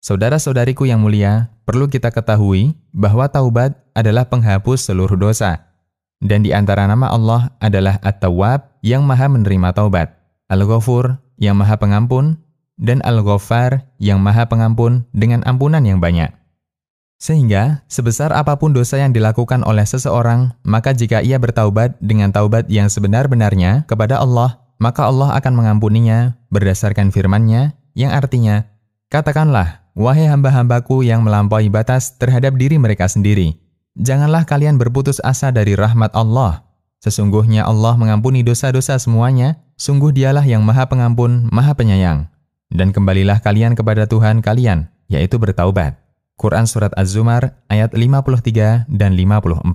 Saudara-saudariku 0.00 0.88
yang 0.88 1.04
mulia, 1.04 1.52
perlu 1.68 1.92
kita 1.92 2.08
ketahui 2.08 2.72
bahwa 2.88 3.28
taubat 3.28 3.76
adalah 3.92 4.32
penghapus 4.32 4.88
seluruh 4.88 5.20
dosa. 5.20 5.60
Dan 6.24 6.40
di 6.40 6.56
antara 6.56 6.88
nama 6.88 7.12
Allah 7.12 7.52
adalah 7.60 8.00
At-Tawwab 8.00 8.80
yang 8.80 9.04
maha 9.04 9.28
menerima 9.28 9.76
taubat, 9.76 10.16
Al-Ghafur 10.48 11.20
yang 11.36 11.60
maha 11.60 11.76
pengampun, 11.76 12.45
dan 12.76 13.00
Al-Ghaffar 13.02 13.88
yang 13.96 14.20
maha 14.20 14.48
pengampun 14.48 15.08
dengan 15.12 15.44
ampunan 15.48 15.82
yang 15.84 16.00
banyak. 16.00 16.32
Sehingga, 17.16 17.80
sebesar 17.88 18.28
apa 18.36 18.60
pun 18.60 18.76
dosa 18.76 19.00
yang 19.00 19.16
dilakukan 19.16 19.64
oleh 19.64 19.88
seseorang, 19.88 20.52
maka 20.60 20.92
jika 20.92 21.24
ia 21.24 21.40
bertaubat 21.40 21.96
dengan 21.96 22.28
taubat 22.28 22.68
yang 22.68 22.92
sebenar-benarnya 22.92 23.88
kepada 23.88 24.20
Allah, 24.20 24.60
maka 24.76 25.08
Allah 25.08 25.32
akan 25.40 25.52
mengampuninya 25.56 26.36
berdasarkan 26.52 27.08
firman-Nya 27.08 27.72
yang 27.96 28.12
artinya, 28.12 28.68
Katakanlah, 29.08 29.88
wahai 29.96 30.28
hamba-hambaku 30.28 31.00
yang 31.08 31.24
melampaui 31.24 31.72
batas 31.72 32.12
terhadap 32.20 32.58
diri 32.60 32.76
mereka 32.76 33.08
sendiri, 33.08 33.56
janganlah 33.96 34.44
kalian 34.44 34.76
berputus 34.76 35.16
asa 35.24 35.48
dari 35.48 35.72
rahmat 35.72 36.12
Allah. 36.12 36.68
Sesungguhnya 37.00 37.64
Allah 37.64 37.96
mengampuni 37.96 38.44
dosa-dosa 38.44 39.00
semuanya, 39.00 39.64
sungguh 39.80 40.12
dialah 40.12 40.44
yang 40.44 40.60
maha 40.60 40.84
pengampun, 40.84 41.48
maha 41.48 41.72
penyayang. 41.72 42.28
Dan 42.72 42.90
kembalilah 42.90 43.38
kalian 43.40 43.78
kepada 43.78 44.06
Tuhan 44.10 44.42
kalian, 44.42 44.90
yaitu 45.06 45.38
bertaubat. 45.38 45.98
Quran 46.36 46.68
Surat 46.68 46.92
Az-Zumar 46.98 47.56
ayat 47.72 47.96
53 47.96 48.90
dan 48.92 49.16
54. 49.16 49.66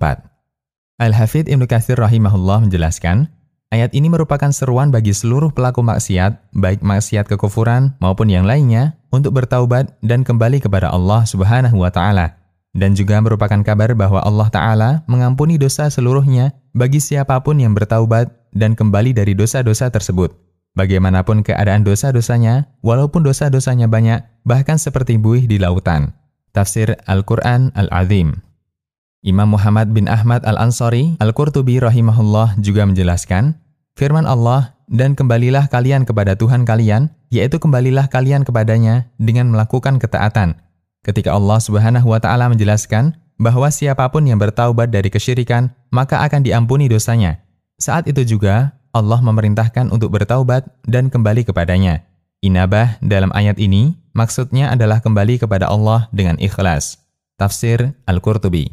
Al-Hafidh 1.02 1.50
Ibnu 1.50 1.66
Katsir 1.66 1.98
rahimahullah 1.98 2.70
menjelaskan, 2.70 3.26
ayat 3.74 3.90
ini 3.98 4.14
merupakan 4.14 4.54
seruan 4.54 4.94
bagi 4.94 5.16
seluruh 5.18 5.50
pelaku 5.50 5.82
maksiat, 5.82 6.54
baik 6.54 6.86
maksiat 6.86 7.26
kekufuran 7.26 7.98
maupun 7.98 8.30
yang 8.30 8.46
lainnya, 8.46 9.00
untuk 9.10 9.34
bertaubat 9.34 9.98
dan 10.06 10.22
kembali 10.22 10.62
kepada 10.62 10.94
Allah 10.94 11.26
Subhanahu 11.26 11.82
wa 11.82 11.90
taala. 11.90 12.42
dan 12.72 12.96
juga 12.96 13.20
merupakan 13.20 13.60
kabar 13.62 13.92
bahwa 13.92 14.24
Allah 14.24 14.48
Ta'ala 14.48 14.90
mengampuni 15.08 15.60
dosa 15.60 15.92
seluruhnya 15.92 16.56
bagi 16.72 17.04
siapa 17.04 17.36
pun 17.44 17.60
yang 17.60 17.76
bertaubat 17.76 18.32
dan 18.56 18.76
kembali 18.76 19.12
dari 19.12 19.36
dosa-dosa 19.36 19.92
tersebut. 19.92 20.32
Bagaimanapun 20.78 21.44
keadaan 21.44 21.84
dosa-dosanya, 21.84 22.72
walaupun 22.80 23.28
dosa-dosanya 23.28 23.92
banyak, 23.92 24.24
bahkan 24.48 24.80
seperti 24.80 25.20
buih 25.20 25.46
di 25.46 25.60
lautan. 25.60 26.16
Tafsir 26.52 27.00
Al-Quran 27.08 27.72
Al-Azim 27.76 28.44
Imam 29.24 29.56
Muhammad 29.56 29.96
bin 29.96 30.12
Ahmad 30.12 30.44
Al-Ansari 30.44 31.16
Al-Qurtubi 31.24 31.80
rahimahullah 31.80 32.60
juga 32.60 32.84
menjelaskan, 32.84 33.56
firman 33.96 34.28
Allah, 34.28 34.76
dan 34.92 35.16
kembalilah 35.16 35.72
kalian 35.72 36.04
kepada 36.04 36.36
Tuhan 36.36 36.68
kalian, 36.68 37.12
yaitu 37.32 37.60
kembalilah 37.60 38.12
kalian 38.12 38.44
kepadanya 38.44 39.08
dengan 39.16 39.48
melakukan 39.56 40.00
ketaatan, 40.00 40.60
Ketika 41.02 41.34
Allah 41.34 41.58
Subhanahu 41.58 42.14
wa 42.14 42.22
taala 42.22 42.46
menjelaskan 42.46 43.18
bahwa 43.42 43.74
siapa 43.74 44.06
pun 44.14 44.22
yang 44.22 44.38
bertaubat 44.38 44.94
dari 44.94 45.10
kesyirikan, 45.10 45.74
maka 45.90 46.22
akan 46.22 46.46
diampuni 46.46 46.86
dosanya. 46.86 47.42
Saat 47.82 48.06
itu 48.06 48.22
juga 48.22 48.78
Allah 48.92 49.20
memerintahkan 49.24 49.92
untuk 49.92 50.16
bertaubat 50.16 50.68
dan 50.88 51.08
kembali 51.12 51.48
kepadanya. 51.48 52.04
Inabah 52.44 53.00
dalam 53.00 53.32
ayat 53.36 53.60
ini 53.60 53.96
maksudnya 54.16 54.72
adalah 54.72 55.00
kembali 55.00 55.42
kepada 55.42 55.72
Allah 55.72 56.12
dengan 56.12 56.40
ikhlas. 56.40 57.00
Tafsir 57.40 57.98
Al-Qurtubi. 58.06 58.70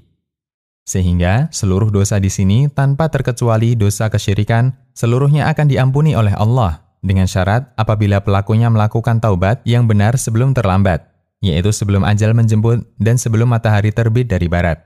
Sehingga 0.85 1.53
seluruh 1.53 1.93
dosa 1.93 2.17
di 2.17 2.33
sini 2.33 2.69
tanpa 2.73 3.13
terkecuali 3.13 3.77
dosa 3.77 4.09
kesyirikan, 4.09 4.73
seluruhnya 4.97 5.49
akan 5.53 5.69
diampuni 5.69 6.17
oleh 6.17 6.33
Allah 6.33 6.81
dengan 7.05 7.29
syarat 7.29 7.73
apabila 7.77 8.25
pelakunya 8.25 8.73
melakukan 8.73 9.21
taubat 9.21 9.61
yang 9.69 9.85
benar 9.85 10.17
sebelum 10.17 10.57
terlambat 10.57 11.09
yaitu 11.39 11.71
sebelum 11.71 12.03
ajal 12.03 12.35
menjemput 12.35 12.83
dan 12.99 13.15
sebelum 13.15 13.51
matahari 13.51 13.95
terbit 13.95 14.27
dari 14.27 14.51
barat. 14.51 14.83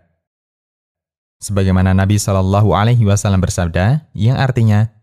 Sebagaimana 1.43 1.91
Nabi 1.97 2.23
Shallallahu 2.23 2.71
Alaihi 2.71 3.03
Wasallam 3.03 3.43
bersabda, 3.43 4.07
yang 4.15 4.39
artinya 4.39 4.95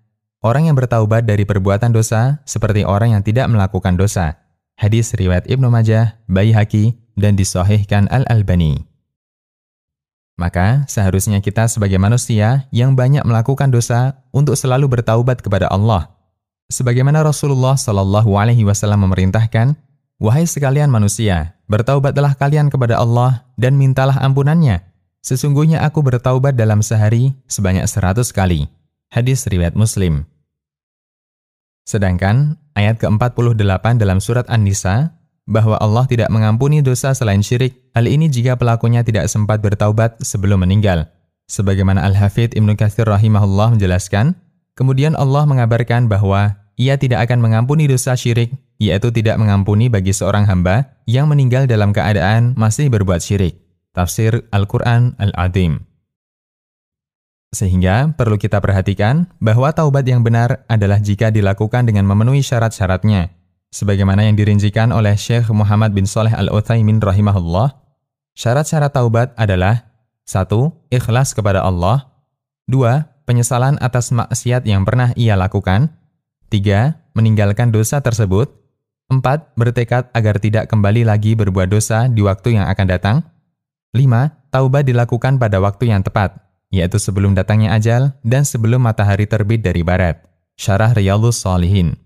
orang 0.44 0.72
yang 0.72 0.76
bertaubat 0.76 1.28
dari 1.28 1.44
perbuatan 1.44 1.92
dosa 1.92 2.44
seperti 2.44 2.88
orang 2.88 3.18
yang 3.18 3.24
tidak 3.24 3.48
melakukan 3.48 3.96
dosa. 4.00 4.40
Hadis 4.80 5.12
riwayat 5.12 5.48
Ibnu 5.48 5.68
Majah, 5.68 6.20
Baihaqi, 6.32 6.96
dan 7.20 7.36
disohihkan 7.36 8.08
Al 8.08 8.24
Albani. 8.32 8.88
Maka 10.40 10.88
seharusnya 10.88 11.44
kita 11.44 11.68
sebagai 11.68 12.00
manusia 12.00 12.72
yang 12.72 12.96
banyak 12.96 13.28
melakukan 13.28 13.68
dosa 13.68 14.24
untuk 14.32 14.56
selalu 14.56 14.88
bertaubat 14.88 15.44
kepada 15.44 15.68
Allah. 15.68 16.16
Sebagaimana 16.72 17.20
Rasulullah 17.28 17.76
Shallallahu 17.76 18.40
Alaihi 18.40 18.64
Wasallam 18.64 19.04
memerintahkan 19.04 19.76
Wahai 20.20 20.44
sekalian 20.44 20.92
manusia, 20.92 21.56
bertaubatlah 21.72 22.36
kalian 22.36 22.68
kepada 22.68 23.00
Allah 23.00 23.48
dan 23.56 23.80
mintalah 23.80 24.20
ampunannya. 24.20 24.84
Sesungguhnya 25.24 25.80
aku 25.80 26.04
bertaubat 26.04 26.60
dalam 26.60 26.84
sehari 26.84 27.32
sebanyak 27.48 27.88
seratus 27.88 28.36
kali. 28.36 28.68
Hadis 29.10 29.50
riwayat 29.50 29.74
Muslim. 29.74 30.30
Sedangkan 31.82 32.62
ayat 32.78 33.02
ke-48 33.02 33.98
dalam 33.98 34.22
surat 34.22 34.46
An-Nisa 34.46 35.18
bahwa 35.50 35.82
Allah 35.82 36.06
tidak 36.06 36.30
mengampuni 36.30 36.86
dosa 36.86 37.18
selain 37.18 37.42
syirik. 37.42 37.74
Hal 37.98 38.06
ini 38.06 38.30
jika 38.30 38.54
pelakunya 38.54 39.02
tidak 39.02 39.26
sempat 39.26 39.66
bertaubat 39.66 40.22
sebelum 40.22 40.62
meninggal. 40.62 41.10
Sebagaimana 41.50 42.06
Al-Hafidh 42.06 42.54
Ibnu 42.54 42.78
Katsir 42.78 43.10
rahimahullah 43.10 43.74
menjelaskan, 43.74 44.38
kemudian 44.78 45.18
Allah 45.18 45.50
mengabarkan 45.50 46.06
bahwa 46.06 46.62
ia 46.78 46.94
tidak 47.02 47.26
akan 47.26 47.42
mengampuni 47.42 47.90
dosa 47.90 48.14
syirik 48.14 48.54
yaitu 48.78 49.10
tidak 49.10 49.42
mengampuni 49.42 49.90
bagi 49.90 50.14
seorang 50.14 50.46
hamba 50.46 51.02
yang 51.10 51.26
meninggal 51.26 51.66
dalam 51.66 51.92
keadaan 51.92 52.54
masih 52.54 52.94
berbuat 52.94 53.26
syirik. 53.26 53.58
Tafsir 53.98 54.46
Al-Quran 54.54 55.18
Al-Azim. 55.18 55.89
Sehingga 57.50 58.14
perlu 58.14 58.38
kita 58.38 58.62
perhatikan 58.62 59.26
bahwa 59.42 59.74
taubat 59.74 60.06
yang 60.06 60.22
benar 60.22 60.66
adalah 60.70 61.02
jika 61.02 61.34
dilakukan 61.34 61.90
dengan 61.90 62.06
memenuhi 62.06 62.46
syarat-syaratnya. 62.46 63.34
Sebagaimana 63.74 64.26
yang 64.26 64.38
dirincikan 64.38 64.94
oleh 64.94 65.18
Syekh 65.18 65.50
Muhammad 65.54 65.94
bin 65.94 66.06
Saleh 66.06 66.34
Al-Uthaymin 66.34 67.02
rahimahullah, 67.02 67.74
syarat-syarat 68.38 68.94
taubat 68.94 69.34
adalah 69.34 69.90
1. 70.30 70.46
Ikhlas 70.94 71.34
kepada 71.34 71.66
Allah 71.66 72.10
2. 72.70 73.26
Penyesalan 73.26 73.78
atas 73.78 74.10
maksiat 74.10 74.66
yang 74.66 74.86
pernah 74.86 75.14
ia 75.14 75.38
lakukan 75.38 75.94
3. 76.54 77.14
Meninggalkan 77.18 77.70
dosa 77.70 78.02
tersebut 78.02 78.50
4. 79.10 79.54
Bertekad 79.58 80.14
agar 80.14 80.38
tidak 80.38 80.70
kembali 80.70 81.06
lagi 81.06 81.34
berbuat 81.34 81.70
dosa 81.70 82.06
di 82.10 82.22
waktu 82.22 82.62
yang 82.62 82.66
akan 82.70 82.86
datang. 82.90 83.18
5. 83.94 84.54
Taubat 84.54 84.86
dilakukan 84.86 85.38
pada 85.38 85.62
waktu 85.62 85.94
yang 85.94 86.02
tepat, 86.02 86.49
yaitu 86.70 86.98
sebelum 87.02 87.34
datangnya 87.34 87.74
ajal 87.76 88.14
dan 88.22 88.46
sebelum 88.46 88.82
matahari 88.82 89.26
terbit 89.26 89.62
dari 89.62 89.82
barat. 89.86 90.22
Syarah 90.58 90.94
Riyadhus 90.94 91.42
Salihin. 91.42 91.98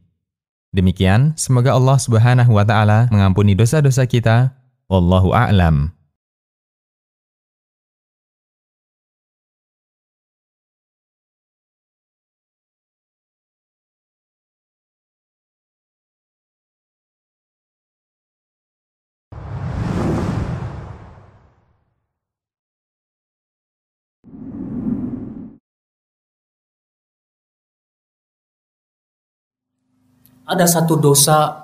Demikian, 0.74 1.38
semoga 1.38 1.78
Allah 1.78 2.02
Subhanahu 2.02 2.58
wa 2.58 2.66
taala 2.66 3.06
mengampuni 3.14 3.54
dosa-dosa 3.54 4.10
kita. 4.10 4.58
Wallahu 4.90 5.32
a'lam. 5.32 5.94
Ada 30.44 30.66
satu 30.68 31.00
dosa 31.00 31.64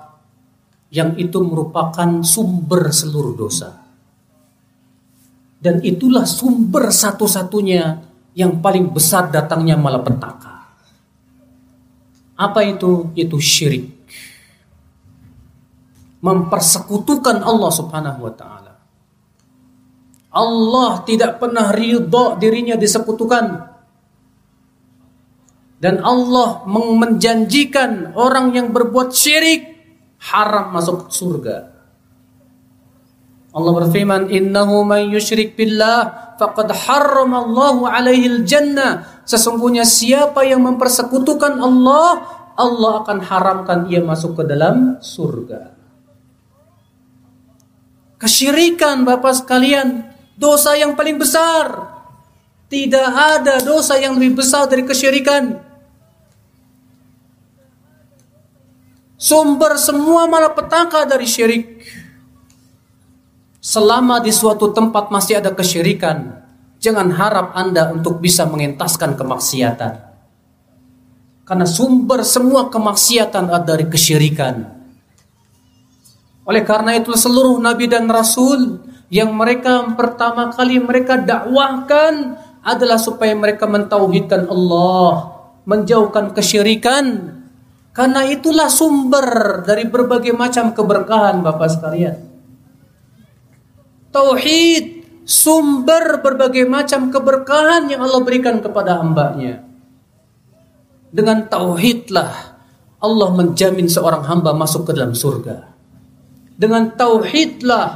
yang 0.90 1.14
itu 1.16 1.38
merupakan 1.40 2.24
sumber 2.26 2.90
seluruh 2.90 3.34
dosa. 3.36 3.78
Dan 5.60 5.84
itulah 5.84 6.24
sumber 6.24 6.88
satu-satunya 6.88 8.00
yang 8.34 8.58
paling 8.64 8.90
besar 8.90 9.28
datangnya 9.28 9.76
malapetaka. 9.76 10.72
Apa 12.40 12.60
itu? 12.64 13.12
Itu 13.12 13.36
syirik. 13.36 13.92
Mempersekutukan 16.24 17.44
Allah 17.44 17.72
Subhanahu 17.72 18.20
wa 18.24 18.32
taala. 18.32 18.74
Allah 20.32 21.04
tidak 21.04 21.36
pernah 21.36 21.68
ridha 21.74 22.38
dirinya 22.40 22.80
disekutukan 22.80 23.69
dan 25.80 26.04
Allah 26.04 26.62
menjanjikan 26.68 28.12
orang 28.12 28.52
yang 28.52 28.68
berbuat 28.68 29.16
syirik 29.16 29.64
haram 30.28 30.76
masuk 30.76 31.08
surga. 31.08 31.72
Allah 33.50 33.72
berfirman, 33.82 34.30
"Innahu 34.30 34.86
man 34.86 35.10
yusyrik 35.10 35.58
billah 35.58 36.36
faqad 36.38 36.70
harrama 36.70 37.42
Allahu 37.42 37.88
alaihi 37.88 38.28
al-jannah." 38.28 39.24
Sesungguhnya 39.24 39.82
siapa 39.88 40.44
yang 40.46 40.62
mempersekutukan 40.62 41.58
Allah, 41.58 42.28
Allah 42.54 42.92
akan 43.02 43.18
haramkan 43.24 43.88
ia 43.88 44.04
masuk 44.04 44.38
ke 44.38 44.44
dalam 44.46 45.00
surga. 45.00 45.74
Kesyirikan 48.20 49.08
Bapak 49.08 49.32
sekalian, 49.32 50.12
dosa 50.36 50.76
yang 50.76 50.92
paling 50.92 51.16
besar. 51.16 51.88
Tidak 52.68 53.08
ada 53.16 53.58
dosa 53.64 53.96
yang 53.98 54.14
lebih 54.14 54.44
besar 54.44 54.68
dari 54.68 54.84
kesyirikan. 54.84 55.69
Sumber 59.20 59.76
semua 59.76 60.24
malapetaka 60.24 61.04
dari 61.04 61.28
syirik. 61.28 61.84
Selama 63.60 64.16
di 64.24 64.32
suatu 64.32 64.72
tempat 64.72 65.12
masih 65.12 65.44
ada 65.44 65.52
kesyirikan, 65.52 66.40
jangan 66.80 67.12
harap 67.12 67.52
Anda 67.52 67.92
untuk 67.92 68.16
bisa 68.24 68.48
mengentaskan 68.48 69.20
kemaksiatan. 69.20 69.92
Karena 71.44 71.68
sumber 71.68 72.24
semua 72.24 72.72
kemaksiatan 72.72 73.52
ada 73.52 73.76
dari 73.76 73.84
kesyirikan. 73.92 74.64
Oleh 76.48 76.64
karena 76.64 76.96
itu 76.96 77.12
seluruh 77.12 77.60
nabi 77.60 77.92
dan 77.92 78.08
rasul 78.08 78.80
yang 79.12 79.36
mereka 79.36 79.84
pertama 80.00 80.48
kali 80.48 80.80
mereka 80.80 81.20
dakwahkan 81.20 82.40
adalah 82.64 82.96
supaya 82.96 83.36
mereka 83.36 83.68
mentauhidkan 83.68 84.48
Allah, 84.48 85.36
menjauhkan 85.68 86.32
kesyirikan, 86.32 87.36
karena 87.90 88.22
itulah 88.26 88.70
sumber 88.70 89.60
dari 89.66 89.86
berbagai 89.90 90.30
macam 90.30 90.70
keberkahan 90.70 91.42
Bapak 91.42 91.68
sekalian. 91.74 92.16
Tauhid 94.10 94.84
sumber 95.26 96.18
berbagai 96.22 96.66
macam 96.66 97.10
keberkahan 97.14 97.90
yang 97.90 98.02
Allah 98.02 98.22
berikan 98.22 98.58
kepada 98.58 98.98
hambanya. 98.98 99.62
Dengan 101.10 101.46
tauhidlah 101.50 102.34
Allah 103.02 103.28
menjamin 103.34 103.90
seorang 103.90 104.22
hamba 104.26 104.54
masuk 104.54 104.90
ke 104.90 104.92
dalam 104.94 105.14
surga. 105.14 105.70
Dengan 106.54 106.94
tauhidlah 106.94 107.86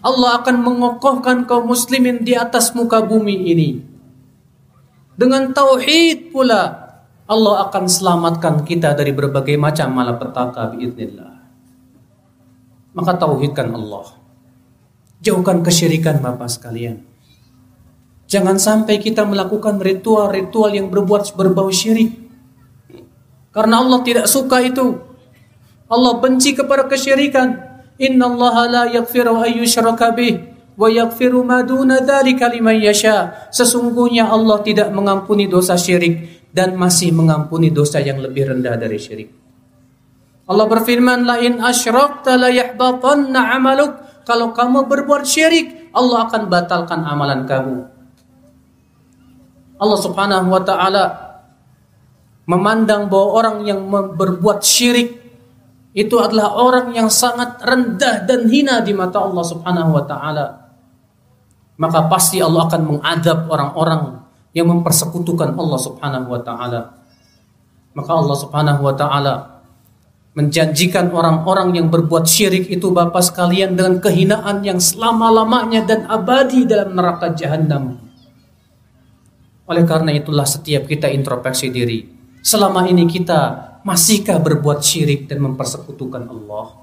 Allah 0.00 0.30
akan 0.42 0.56
mengokohkan 0.62 1.44
kaum 1.44 1.70
muslimin 1.70 2.22
di 2.22 2.38
atas 2.38 2.72
muka 2.74 3.02
bumi 3.02 3.50
ini. 3.50 3.70
Dengan 5.14 5.52
tauhid 5.52 6.32
pula 6.32 6.89
Allah 7.30 7.70
akan 7.70 7.86
selamatkan 7.86 8.66
kita 8.66 8.90
dari 8.98 9.14
berbagai 9.14 9.54
macam 9.54 9.94
malapetaka 9.94 10.74
biiznillah. 10.74 11.38
Maka 12.90 13.14
tauhidkan 13.14 13.70
Allah. 13.70 14.18
Jauhkan 15.22 15.62
kesyirikan 15.62 16.18
Bapak 16.18 16.50
sekalian. 16.50 17.06
Jangan 18.26 18.58
sampai 18.58 18.98
kita 18.98 19.22
melakukan 19.22 19.78
ritual-ritual 19.78 20.74
yang 20.74 20.90
berbuat 20.90 21.30
berbau 21.38 21.70
syirik. 21.70 22.18
Karena 23.54 23.78
Allah 23.78 24.02
tidak 24.02 24.26
suka 24.26 24.58
itu. 24.66 24.98
Allah 25.86 26.18
benci 26.18 26.58
kepada 26.58 26.90
kesyirikan. 26.90 27.62
Inna 28.02 28.26
Allah 28.26 28.56
la 28.66 28.82
yaghfiru 28.90 29.38
ayyushraka 29.38 30.10
bih 30.18 30.50
wa 30.74 30.90
yaghfiru 30.90 31.46
ma 31.46 31.62
duna 31.62 32.02
dzalika 32.02 32.50
liman 32.50 32.74
yasha. 32.74 33.50
Sesungguhnya 33.54 34.26
Allah 34.26 34.58
tidak 34.66 34.90
mengampuni 34.90 35.46
dosa 35.46 35.78
syirik 35.78 36.39
dan 36.50 36.74
masih 36.74 37.14
mengampuni 37.14 37.70
dosa 37.70 38.02
yang 38.02 38.18
lebih 38.18 38.50
rendah 38.50 38.74
dari 38.74 38.98
syirik. 38.98 39.30
Allah 40.50 40.66
berfirman, 40.66 41.22
"La 41.22 41.38
in 41.38 41.62
asyrakta 41.62 42.34
la 42.34 42.50
'amaluk." 42.50 43.92
Kalau 44.26 44.50
kamu 44.54 44.86
berbuat 44.86 45.22
syirik, 45.26 45.90
Allah 45.94 46.26
akan 46.26 46.42
batalkan 46.50 47.02
amalan 47.06 47.46
kamu. 47.46 47.76
Allah 49.80 49.98
Subhanahu 49.98 50.46
wa 50.52 50.62
taala 50.62 51.04
memandang 52.44 53.08
bahwa 53.08 53.28
orang 53.40 53.56
yang 53.64 53.80
berbuat 53.90 54.60
syirik 54.60 55.18
itu 55.90 56.14
adalah 56.22 56.54
orang 56.54 56.94
yang 56.94 57.10
sangat 57.10 57.58
rendah 57.58 58.22
dan 58.22 58.46
hina 58.46 58.84
di 58.84 58.94
mata 58.94 59.18
Allah 59.22 59.44
Subhanahu 59.46 59.90
wa 59.90 60.04
taala. 60.06 60.46
Maka 61.80 62.06
pasti 62.12 62.38
Allah 62.38 62.68
akan 62.68 62.82
mengadab 62.86 63.48
orang-orang 63.48 64.02
yang 64.56 64.68
mempersekutukan 64.68 65.54
Allah 65.54 65.80
Subhanahu 65.80 66.26
wa 66.30 66.40
taala. 66.42 66.80
Maka 67.94 68.12
Allah 68.14 68.36
Subhanahu 68.38 68.80
wa 68.82 68.94
taala 68.94 69.34
menjanjikan 70.34 71.10
orang-orang 71.10 71.74
yang 71.74 71.86
berbuat 71.90 72.26
syirik 72.26 72.70
itu 72.70 72.94
Bapak 72.94 73.22
sekalian 73.26 73.74
dengan 73.74 73.98
kehinaan 73.98 74.62
yang 74.62 74.78
selama-lamanya 74.78 75.82
dan 75.86 76.06
abadi 76.06 76.66
dalam 76.66 76.94
neraka 76.94 77.34
jahanam. 77.34 77.98
Oleh 79.66 79.86
karena 79.86 80.14
itulah 80.14 80.46
setiap 80.46 80.86
kita 80.86 81.10
introspeksi 81.10 81.70
diri. 81.70 82.06
Selama 82.42 82.86
ini 82.86 83.06
kita 83.06 83.70
Masihkah 83.80 84.36
berbuat 84.36 84.84
syirik 84.84 85.24
dan 85.24 85.40
mempersekutukan 85.40 86.28
Allah? 86.28 86.76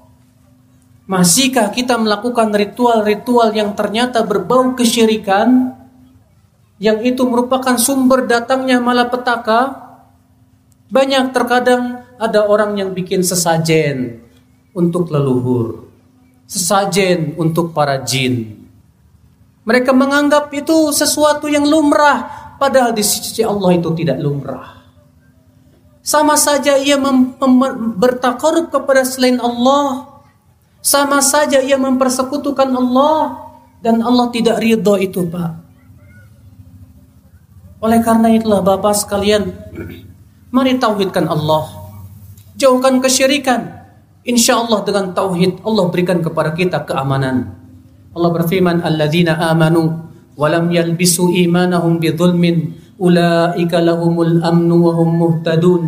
Masihkah 1.06 1.70
kita 1.70 1.94
melakukan 1.94 2.50
ritual-ritual 2.50 3.54
yang 3.54 3.78
ternyata 3.78 4.26
berbau 4.26 4.74
kesyirikan? 4.74 5.77
Yang 6.78 7.14
itu 7.14 7.22
merupakan 7.26 7.74
sumber 7.74 8.30
datangnya 8.30 8.78
malapetaka? 8.78 9.90
Banyak 10.88 11.34
terkadang 11.34 12.06
ada 12.16 12.46
orang 12.46 12.78
yang 12.78 12.90
bikin 12.94 13.26
sesajen 13.26 14.22
untuk 14.72 15.10
leluhur. 15.10 15.90
Sesajen 16.48 17.34
untuk 17.36 17.74
para 17.74 18.00
jin. 18.06 18.64
Mereka 19.68 19.92
menganggap 19.92 20.48
itu 20.56 20.94
sesuatu 20.96 21.44
yang 21.44 21.68
lumrah, 21.68 22.56
padahal 22.56 22.96
di 22.96 23.04
sisi 23.04 23.44
Allah 23.44 23.76
itu 23.76 23.92
tidak 23.92 24.16
lumrah. 24.16 24.80
Sama 26.00 26.40
saja 26.40 26.80
ia 26.80 26.96
bertakarub 28.00 28.72
kepada 28.72 29.04
selain 29.04 29.36
Allah. 29.44 30.08
Sama 30.80 31.20
saja 31.20 31.60
ia 31.60 31.76
mempersekutukan 31.76 32.70
Allah. 32.72 33.44
Dan 33.84 34.00
Allah 34.00 34.32
tidak 34.32 34.56
ridho 34.56 34.96
itu 34.96 35.28
Pak. 35.28 35.67
Oleh 37.78 38.02
karena 38.02 38.34
itulah 38.34 38.58
Bapak 38.58 38.94
sekalian. 38.98 39.54
Mari 40.50 40.82
tauhidkan 40.82 41.30
Allah. 41.30 41.70
Jauhkan 42.58 42.98
kesyirikan. 42.98 43.86
Insya 44.26 44.58
Allah 44.58 44.82
dengan 44.82 45.14
tauhid 45.14 45.62
Allah 45.62 45.86
berikan 45.88 46.18
kepada 46.18 46.52
kita 46.58 46.82
keamanan. 46.82 47.54
Allah 48.12 48.30
berfirman, 48.34 48.82
"Alladzina 48.82 49.38
amanu 49.46 50.10
walam 50.34 50.74
yalbisu 50.74 51.30
imanahum 51.30 52.02
bidzulmin 52.02 52.74
ulaika 52.98 53.78
lahumul 53.78 54.42
amnu 54.42 54.76
wa 54.82 54.92
hum 54.98 55.10
muhtadun. 55.14 55.82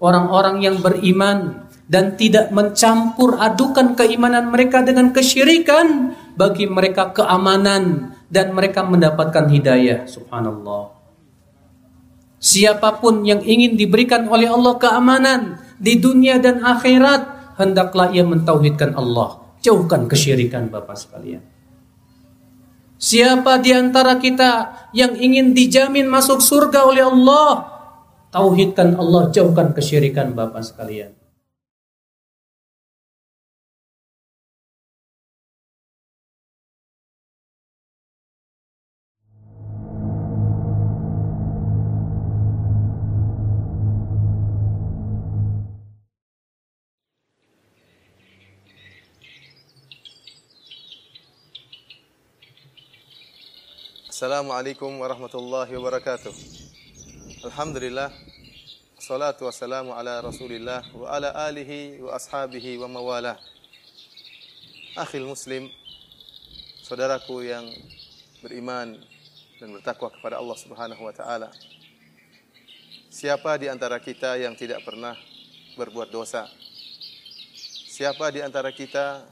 Orang-orang 0.00 0.64
yang 0.64 0.76
beriman 0.80 1.68
dan 1.88 2.16
tidak 2.16 2.48
mencampur 2.52 3.36
adukan 3.36 3.92
keimanan 3.92 4.48
mereka 4.48 4.84
dengan 4.84 5.12
kesyirikan 5.12 6.16
bagi 6.36 6.64
mereka 6.68 7.12
keamanan 7.12 8.12
dan 8.28 8.52
mereka 8.52 8.82
mendapatkan 8.82 9.46
hidayah 9.46 10.04
subhanallah 10.04 10.95
siapa 12.46 13.02
pun 13.02 13.26
yang 13.26 13.42
ingin 13.42 13.74
diberikan 13.74 14.30
oleh 14.30 14.46
Allah 14.46 14.78
keamanan 14.78 15.58
di 15.82 15.98
dunia 15.98 16.38
dan 16.38 16.62
akhirat 16.62 17.58
hendaklah 17.58 18.14
ia 18.14 18.22
mentauhidkan 18.22 18.94
Allah 18.94 19.42
jauhkan 19.66 20.06
kesyirikan 20.06 20.70
Bapak 20.70 20.94
sekalian 20.94 21.42
Siapa 22.96 23.60
di 23.60 23.76
antara 23.76 24.16
kita 24.16 24.72
yang 24.96 25.20
ingin 25.20 25.52
dijamin 25.52 26.08
masuk 26.08 26.40
surga 26.40 26.88
oleh 26.88 27.04
Allah? 27.04 27.68
Tauhidkan 28.32 28.96
Allah, 28.96 29.28
jauhkan 29.28 29.76
kesyirikan 29.76 30.32
Bapak 30.32 30.64
sekalian. 30.64 31.12
Assalamualaikum 54.16 54.96
warahmatullahi 54.96 55.76
wabarakatuh. 55.76 56.32
Alhamdulillah. 57.52 58.08
Salatu 58.96 59.44
wassalamu 59.44 59.92
ala 59.92 60.24
Rasulillah 60.24 60.80
wa 60.96 61.12
ala 61.12 61.36
alihi 61.44 62.00
wa 62.00 62.16
ashabihi 62.16 62.80
wa 62.80 62.88
mawala. 62.88 63.36
Akhil 64.96 65.28
muslim, 65.28 65.68
saudaraku 66.80 67.44
yang 67.44 67.68
beriman 68.40 68.96
dan 69.60 69.76
bertakwa 69.76 70.08
kepada 70.08 70.40
Allah 70.40 70.56
Subhanahu 70.64 71.02
wa 71.04 71.12
taala. 71.12 71.52
Siapa 73.12 73.60
di 73.60 73.68
antara 73.68 74.00
kita 74.00 74.40
yang 74.40 74.56
tidak 74.56 74.80
pernah 74.80 75.12
berbuat 75.76 76.08
dosa? 76.08 76.48
Siapa 77.92 78.32
di 78.32 78.40
antara 78.40 78.72
kita 78.72 79.28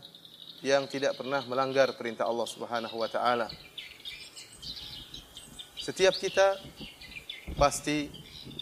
yang 0.61 0.85
tidak 0.92 1.16
pernah 1.16 1.40
melanggar 1.49 1.97
perintah 1.97 2.29
Allah 2.29 2.44
Subhanahu 2.44 3.01
wa 3.01 3.09
taala? 3.09 3.49
Setiap 5.85 6.16
kita 6.16 6.57
pasti 7.61 8.09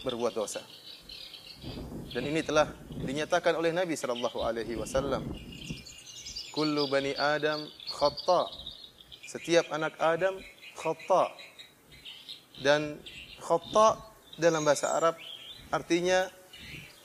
berbuat 0.03 0.35
dosa. 0.35 0.59
Dan 2.11 2.27
ini 2.27 2.43
telah 2.43 2.67
dinyatakan 2.99 3.55
oleh 3.55 3.71
Nabi 3.71 3.95
sallallahu 3.95 4.43
alaihi 4.43 4.75
wasallam. 4.75 5.23
Kullu 6.51 6.91
bani 6.91 7.15
Adam 7.15 7.63
khata. 7.95 8.51
Setiap 9.23 9.71
anak 9.71 9.95
Adam 10.03 10.35
khata. 10.75 11.31
Dan 12.59 12.99
khata 13.39 14.03
dalam 14.35 14.67
bahasa 14.67 14.91
Arab 14.91 15.15
artinya 15.71 16.27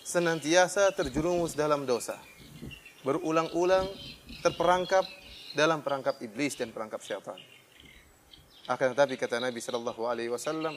senantiasa 0.03 0.91
terjerumus 0.99 1.55
dalam 1.55 1.87
dosa. 1.87 2.19
Berulang-ulang 3.07 3.87
terperangkap 4.43 5.07
dalam 5.55 5.79
perangkap 5.87 6.19
iblis 6.27 6.59
dan 6.59 6.75
perangkap 6.75 7.07
syaitan. 7.07 7.39
Akan 8.69 8.93
tetapi 8.93 9.17
kata 9.17 9.41
Nabi 9.41 9.65
sallallahu 9.65 10.05
alaihi 10.05 10.29
wasallam, 10.29 10.77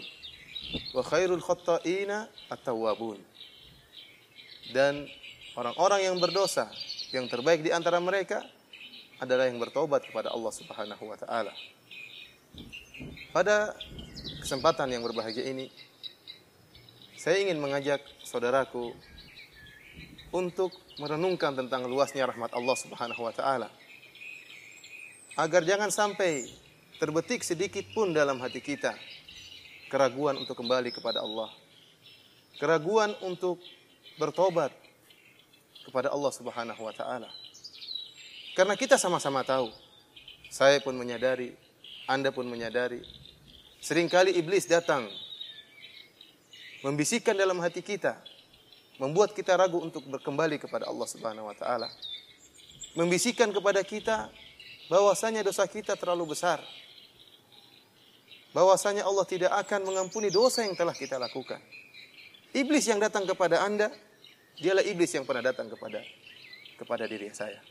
"Wa 0.96 1.04
khairul 1.04 1.44
khatta'ina 1.44 2.32
at-tawwabun." 2.48 3.20
Dan 4.72 5.04
orang-orang 5.60 6.08
yang 6.08 6.16
berdosa, 6.16 6.72
yang 7.12 7.28
terbaik 7.28 7.60
di 7.60 7.76
antara 7.76 8.00
mereka 8.00 8.40
adalah 9.20 9.52
yang 9.52 9.60
bertobat 9.60 10.08
kepada 10.08 10.32
Allah 10.32 10.54
Subhanahu 10.56 11.04
wa 11.04 11.18
taala. 11.20 11.52
Pada 13.36 13.76
kesempatan 14.40 14.88
yang 14.88 15.04
berbahagia 15.04 15.52
ini, 15.52 15.68
saya 17.20 17.44
ingin 17.44 17.60
mengajak 17.60 18.00
saudaraku 18.24 18.96
untuk 20.32 20.72
merenungkan 20.96 21.60
tentang 21.60 21.92
luasnya 21.92 22.24
rahmat 22.24 22.56
Allah 22.56 22.76
Subhanahu 22.80 23.22
wa 23.28 23.36
taala. 23.36 23.68
Agar 25.36 25.68
jangan 25.68 25.92
sampai 25.92 26.48
terbetik 27.02 27.42
sedikit 27.42 27.82
pun 27.98 28.14
dalam 28.14 28.38
hati 28.38 28.62
kita 28.62 28.94
keraguan 29.90 30.38
untuk 30.38 30.54
kembali 30.54 30.94
kepada 30.94 31.26
Allah. 31.26 31.50
Keraguan 32.62 33.18
untuk 33.26 33.58
bertobat 34.22 34.70
kepada 35.82 36.14
Allah 36.14 36.30
Subhanahu 36.30 36.78
wa 36.78 36.94
taala. 36.94 37.26
Karena 38.54 38.78
kita 38.78 39.02
sama-sama 39.02 39.42
tahu 39.42 39.74
saya 40.54 40.78
pun 40.78 40.94
menyadari, 40.94 41.58
Anda 42.06 42.30
pun 42.30 42.46
menyadari. 42.46 43.02
Seringkali 43.82 44.38
iblis 44.38 44.70
datang 44.70 45.10
membisikkan 46.86 47.34
dalam 47.34 47.58
hati 47.66 47.82
kita, 47.82 48.22
membuat 49.02 49.34
kita 49.34 49.58
ragu 49.58 49.82
untuk 49.82 50.06
berkembali 50.06 50.62
kepada 50.62 50.86
Allah 50.86 51.08
Subhanahu 51.10 51.50
wa 51.50 51.58
taala. 51.58 51.90
Membisikkan 52.94 53.50
kepada 53.50 53.82
kita 53.82 54.30
bahwasanya 54.86 55.42
dosa 55.42 55.66
kita 55.66 55.98
terlalu 55.98 56.38
besar. 56.38 56.62
Bahwasanya 58.52 59.08
Allah 59.08 59.24
tidak 59.24 59.52
akan 59.56 59.88
mengampuni 59.88 60.28
dosa 60.28 60.68
yang 60.68 60.76
telah 60.76 60.92
kita 60.92 61.16
lakukan. 61.16 61.60
Iblis 62.52 62.84
yang 62.92 63.00
datang 63.00 63.24
kepada 63.24 63.64
Anda, 63.64 63.88
dialah 64.60 64.84
iblis 64.84 65.16
yang 65.16 65.24
pernah 65.24 65.40
datang 65.40 65.72
kepada 65.72 66.04
kepada 66.76 67.08
diri 67.08 67.32
saya. 67.32 67.64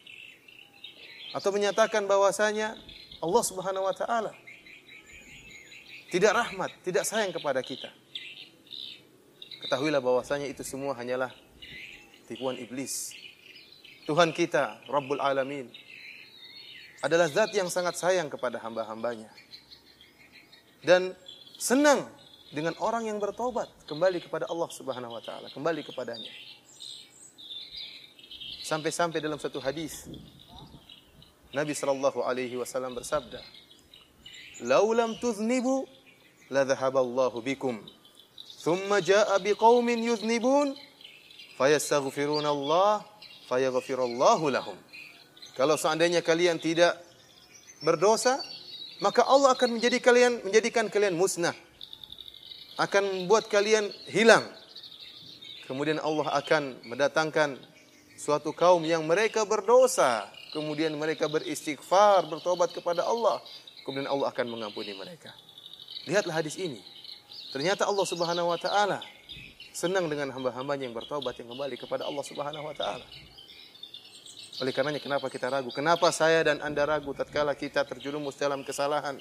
Atau 1.36 1.52
menyatakan 1.52 2.08
bahwasanya 2.08 2.74
Allah 3.20 3.42
Subhanahu 3.44 3.84
wa 3.84 3.94
taala 3.94 4.32
tidak 6.10 6.32
rahmat, 6.34 6.70
tidak 6.82 7.06
sayang 7.06 7.30
kepada 7.30 7.62
kita. 7.62 7.86
Ketahuilah 9.62 10.02
bahwasanya 10.02 10.50
itu 10.50 10.66
semua 10.66 10.96
hanyalah 10.98 11.30
tipuan 12.26 12.58
iblis. 12.58 13.14
Tuhan 14.10 14.34
kita, 14.34 14.82
Rabbul 14.90 15.22
Alamin, 15.22 15.70
adalah 16.98 17.30
zat 17.30 17.54
yang 17.54 17.70
sangat 17.70 17.94
sayang 17.94 18.26
kepada 18.26 18.58
hamba-hambanya. 18.58 19.30
Dan 20.80 21.12
senang 21.60 22.08
dengan 22.50 22.74
orang 22.80 23.06
yang 23.06 23.20
bertobat 23.20 23.68
kembali 23.86 24.18
kepada 24.24 24.48
Allah 24.50 24.68
Subhanahu 24.72 25.12
wa 25.14 25.22
taala, 25.22 25.52
kembali 25.52 25.86
kepadanya. 25.86 26.32
Sampai-sampai 28.64 29.18
dalam 29.18 29.38
satu 29.38 29.58
hadis 29.58 30.06
Nabi 31.50 31.74
sallallahu 31.74 32.22
alaihi 32.22 32.54
wasallam 32.54 32.94
bersabda, 32.94 33.42
"Lau 34.62 34.94
lam 34.94 35.18
tuznibu 35.18 35.86
la 36.50 36.62
dhahaballahu 36.62 37.42
bikum." 37.42 37.82
Thumma 38.62 39.02
jaa 39.02 39.34
biqaumin 39.42 39.98
yuznibun 40.04 40.78
fayastaghfiruna 41.58 42.54
Allah 42.54 43.02
fayaghfirullahu 43.50 44.46
lahum. 44.54 44.78
Kalau 45.58 45.74
seandainya 45.74 46.22
kalian 46.22 46.62
tidak 46.62 46.94
berdosa, 47.82 48.38
maka 49.00 49.24
Allah 49.24 49.56
akan 49.56 49.80
menjadi 49.80 49.96
kalian 49.98 50.44
menjadikan 50.44 50.86
kalian 50.92 51.16
musnah. 51.16 51.56
Akan 52.76 53.04
membuat 53.04 53.48
kalian 53.48 53.88
hilang. 54.08 54.44
Kemudian 55.68 56.00
Allah 56.00 56.28
akan 56.40 56.80
mendatangkan 56.84 57.60
suatu 58.16 58.52
kaum 58.52 58.84
yang 58.84 59.04
mereka 59.04 59.44
berdosa, 59.48 60.28
kemudian 60.52 60.92
mereka 60.96 61.24
beristighfar, 61.28 62.28
bertobat 62.28 62.72
kepada 62.72 63.04
Allah, 63.04 63.40
kemudian 63.84 64.08
Allah 64.08 64.28
akan 64.28 64.46
mengampuni 64.48 64.92
mereka. 64.92 65.32
Lihatlah 66.04 66.40
hadis 66.40 66.56
ini. 66.60 66.80
Ternyata 67.52 67.88
Allah 67.88 68.06
Subhanahu 68.06 68.52
wa 68.52 68.58
taala 68.60 69.00
senang 69.70 70.10
dengan 70.10 70.28
hamba-hambanya 70.34 70.90
yang 70.90 70.96
bertobat 70.96 71.38
yang 71.40 71.48
kembali 71.48 71.76
kepada 71.78 72.04
Allah 72.04 72.24
Subhanahu 72.26 72.64
wa 72.66 72.74
taala. 72.74 73.06
Oleh 74.60 74.76
karenanya 74.76 75.00
kenapa 75.00 75.32
kita 75.32 75.48
ragu? 75.48 75.72
Kenapa 75.72 76.12
saya 76.12 76.44
dan 76.44 76.60
Anda 76.60 76.84
ragu 76.84 77.16
tatkala 77.16 77.56
kita 77.56 77.80
terjerumus 77.88 78.36
dalam 78.36 78.60
kesalahan? 78.60 79.16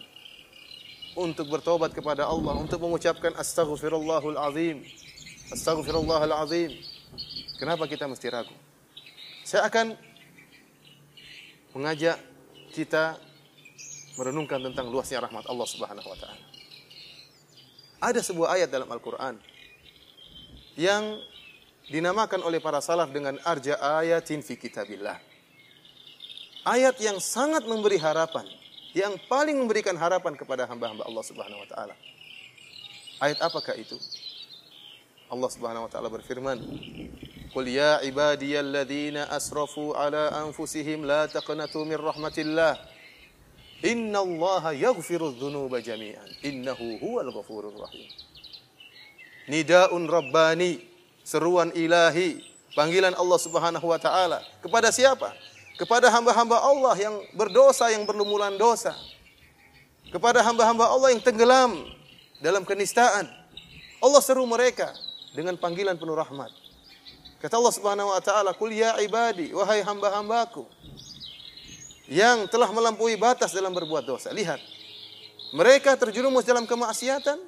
Untuk 1.15 1.47
bertobat 1.47 1.95
kepada 1.95 2.27
Allah, 2.27 2.59
untuk 2.59 2.83
mengucapkan 2.83 3.31
astaghfirullahal 3.39 4.35
azim. 4.51 4.83
Astaghfirullahal 5.55 6.35
azim. 6.43 6.75
Kenapa 7.55 7.87
kita 7.87 8.03
mesti 8.03 8.27
ragu? 8.27 8.51
Saya 9.47 9.63
akan 9.63 9.95
mengajak 11.71 12.19
kita 12.75 13.15
merenungkan 14.19 14.59
tentang 14.59 14.91
luasnya 14.91 15.23
rahmat 15.23 15.47
Allah 15.47 15.67
Subhanahu 15.71 16.07
wa 16.07 16.17
taala. 16.19 16.45
Ada 17.99 18.19
sebuah 18.27 18.59
ayat 18.59 18.69
dalam 18.71 18.91
Al-Quran 18.91 19.39
yang 20.75 21.19
dinamakan 21.87 22.43
oleh 22.43 22.59
para 22.59 22.83
salaf 22.83 23.11
dengan 23.11 23.39
arja 23.47 23.79
ayatin 23.79 24.43
fi 24.43 24.59
kitabillah. 24.59 25.28
Ayat 26.69 27.01
yang 27.01 27.17
sangat 27.17 27.65
memberi 27.65 27.97
harapan, 27.97 28.45
yang 28.93 29.17
paling 29.25 29.57
memberikan 29.57 29.97
harapan 29.97 30.37
kepada 30.37 30.69
hamba-hamba 30.69 31.01
Allah 31.01 31.25
Subhanahu 31.25 31.65
wa 31.65 31.69
taala. 31.73 31.97
Ayat 33.17 33.41
apakah 33.41 33.73
itu? 33.73 33.97
Allah 35.33 35.49
Subhanahu 35.49 35.89
wa 35.89 35.91
taala 35.91 36.13
berfirman, 36.13 36.61
"Qul 37.49 37.73
ya 37.73 38.05
ibadiyalladzina 38.05 39.33
asrafu 39.33 39.97
ala 39.97 40.29
anfusihim 40.45 41.09
la 41.09 41.25
taqnatu 41.25 41.89
min 41.89 41.97
rahmatillah." 41.97 42.77
Inna 43.89 44.21
Allah 44.21 44.75
yaghfiru 44.77 45.33
dhunuba 45.41 45.81
jami'an. 45.81 46.29
Innahu 46.45 47.01
huwal 47.01 47.33
ghafurur 47.33 47.73
rahim. 47.81 48.11
Nidaun 49.49 50.05
Rabbani. 50.05 50.85
Seruan 51.25 51.73
ilahi. 51.73 52.43
Panggilan 52.77 53.17
Allah 53.17 53.39
subhanahu 53.41 53.85
wa 53.89 53.97
ta'ala. 53.97 54.43
Kepada 54.61 54.93
siapa? 54.93 55.33
Kepada 55.79 56.11
hamba-hamba 56.11 56.59
Allah 56.59 56.95
yang 56.99 57.15
berdosa, 57.31 57.87
yang 57.87 58.03
berlumuran 58.03 58.59
dosa. 58.59 58.91
Kepada 60.11 60.43
hamba-hamba 60.43 60.91
Allah 60.91 61.15
yang 61.15 61.23
tenggelam 61.23 61.79
dalam 62.43 62.67
kenistaan. 62.67 63.31
Allah 64.03 64.19
seru 64.19 64.43
mereka 64.43 64.91
dengan 65.31 65.55
panggilan 65.55 65.95
penuh 65.95 66.19
rahmat. 66.19 66.51
Kata 67.39 67.55
Allah 67.55 67.71
subhanahu 67.71 68.11
wa 68.11 68.19
ta'ala, 68.19 68.51
Kul 68.51 68.75
ya 68.75 68.99
ibadi, 68.99 69.55
wahai 69.55 69.79
hamba-hambaku 69.79 70.67
yang 72.09 72.49
telah 72.51 72.67
melampaui 72.73 73.15
batas 73.15 73.55
dalam 73.55 73.71
berbuat 73.71 74.03
dosa. 74.03 74.35
Lihat, 74.35 74.59
mereka 75.55 75.95
terjerumus 75.95 76.43
dalam 76.43 76.67
kemaksiatan, 76.67 77.39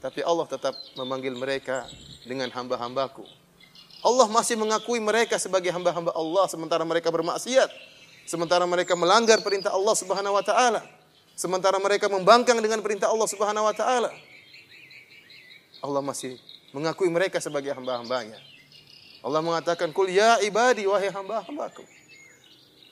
tapi 0.00 0.24
Allah 0.24 0.46
tetap 0.48 0.72
memanggil 0.96 1.36
mereka 1.36 1.84
dengan 2.24 2.48
hamba-hambaku. 2.48 3.39
Allah 4.00 4.26
masih 4.32 4.56
mengakui 4.56 4.96
mereka 4.96 5.36
sebagai 5.36 5.68
hamba-hamba 5.68 6.16
Allah 6.16 6.48
sementara 6.48 6.84
mereka 6.88 7.12
bermaksiat, 7.12 7.68
sementara 8.24 8.64
mereka 8.64 8.96
melanggar 8.96 9.44
perintah 9.44 9.76
Allah 9.76 9.92
Subhanahu 9.92 10.36
wa 10.36 10.44
taala, 10.44 10.80
sementara 11.36 11.76
mereka 11.76 12.08
membangkang 12.08 12.56
dengan 12.64 12.80
perintah 12.80 13.12
Allah 13.12 13.28
Subhanahu 13.28 13.68
wa 13.68 13.74
taala. 13.76 14.08
Allah 15.84 16.00
masih 16.00 16.40
mengakui 16.72 17.12
mereka 17.12 17.40
sebagai 17.44 17.76
hamba-hambanya. 17.76 18.40
Allah 19.20 19.44
mengatakan, 19.44 19.92
"Kul 19.92 20.08
ya 20.08 20.40
ibadi 20.40 20.88
wahai 20.88 21.12
hamba-hambaku." 21.12 21.84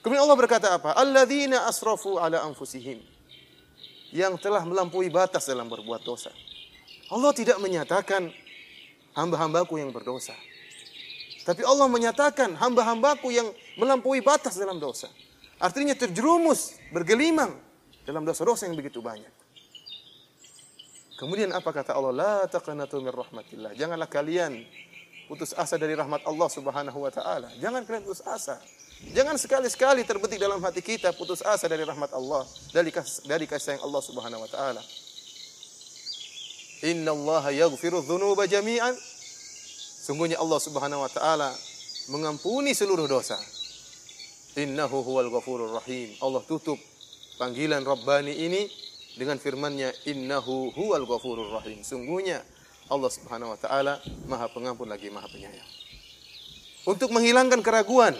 Kemudian 0.04 0.24
Allah 0.24 0.38
berkata 0.38 0.68
apa? 0.76 0.92
Alladzina 0.96 1.68
asrafu 1.68 2.20
ala 2.20 2.44
anfusihim. 2.44 3.00
Yang 4.08 4.40
telah 4.40 4.64
melampaui 4.64 5.12
batas 5.12 5.44
dalam 5.44 5.68
berbuat 5.68 6.00
dosa. 6.00 6.32
Allah 7.12 7.32
tidak 7.36 7.60
menyatakan 7.60 8.32
hamba-hambaku 9.16 9.80
yang 9.80 9.92
berdosa. 9.92 10.32
Tapi 11.48 11.64
Allah 11.64 11.88
menyatakan 11.88 12.52
hamba-hambaku 12.61 13.32
yang 13.32 13.48
melampaui 13.80 14.20
batas 14.20 14.61
dalam 14.61 14.76
dosa. 14.76 15.08
Artinya 15.56 15.96
terjerumus, 15.96 16.76
bergelimang 16.92 17.56
dalam 18.04 18.20
dosa-dosa 18.28 18.68
yang 18.68 18.76
begitu 18.76 19.00
banyak. 19.00 19.32
Kemudian 21.16 21.48
apa 21.56 21.72
kata 21.72 21.96
Allah? 21.96 22.12
La 22.12 22.37
taqnatu 22.44 23.00
min 23.00 23.08
rahmatillah. 23.08 23.72
Janganlah 23.80 24.12
kalian 24.12 24.61
putus 25.24 25.56
asa 25.56 25.80
dari 25.80 25.96
rahmat 25.96 26.20
Allah 26.28 26.48
Subhanahu 26.52 26.98
wa 27.00 27.08
taala. 27.08 27.48
Jangan 27.56 27.80
kalian 27.88 28.04
putus 28.04 28.20
asa. 28.28 28.61
Jangan 29.16 29.40
sekali-sekali 29.40 30.04
terbetik 30.04 30.37
dalam 30.37 30.61
hati 30.61 30.84
kita 30.84 31.16
putus 31.16 31.40
asa 31.40 31.64
dari 31.64 31.80
rahmat 31.80 32.12
Allah, 32.12 32.44
dari 32.76 32.92
kas, 32.92 33.24
dari 33.24 33.48
kasih 33.48 33.72
sayang 33.72 33.82
Allah 33.88 34.02
Subhanahu 34.04 34.44
wa 34.44 34.50
taala. 34.52 34.82
Inna 36.84 37.16
Allah 37.16 37.56
yaghfiru 37.56 38.04
dzunuba 38.04 38.44
jami'an. 38.44 38.92
Sungguhnya 40.08 40.40
Allah 40.40 40.56
Subhanahu 40.56 41.04
wa 41.04 41.10
taala 41.12 41.52
mengampuni 42.08 42.72
seluruh 42.72 43.04
dosa. 43.04 43.36
Innahu 44.56 45.04
huwal 45.04 45.28
ghafurur 45.28 45.76
rahim. 45.76 46.16
Allah 46.24 46.40
tutup 46.48 46.80
panggilan 47.36 47.84
Rabbani 47.84 48.32
ini 48.32 48.64
dengan 49.20 49.36
firman-Nya 49.36 49.92
innahu 50.08 50.72
huwal 50.72 51.04
ghafurur 51.04 51.52
rahim. 51.60 51.84
Sungguhnya 51.84 52.40
Allah 52.88 53.12
Subhanahu 53.12 53.52
wa 53.52 53.58
taala 53.60 54.00
Maha 54.24 54.48
Pengampun 54.48 54.88
lagi 54.88 55.12
Maha 55.12 55.28
Penyayang. 55.28 55.68
Untuk 56.88 57.12
menghilangkan 57.12 57.60
keraguan 57.60 58.16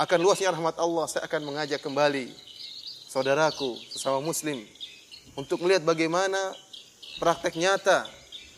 akan 0.00 0.18
luasnya 0.24 0.56
rahmat 0.56 0.80
Allah, 0.80 1.04
saya 1.04 1.28
akan 1.28 1.52
mengajak 1.52 1.84
kembali 1.84 2.32
saudaraku 3.12 3.76
sesama 3.92 4.24
muslim 4.24 4.56
untuk 5.36 5.60
melihat 5.60 5.84
bagaimana 5.84 6.56
praktek 7.20 7.60
nyata 7.60 8.08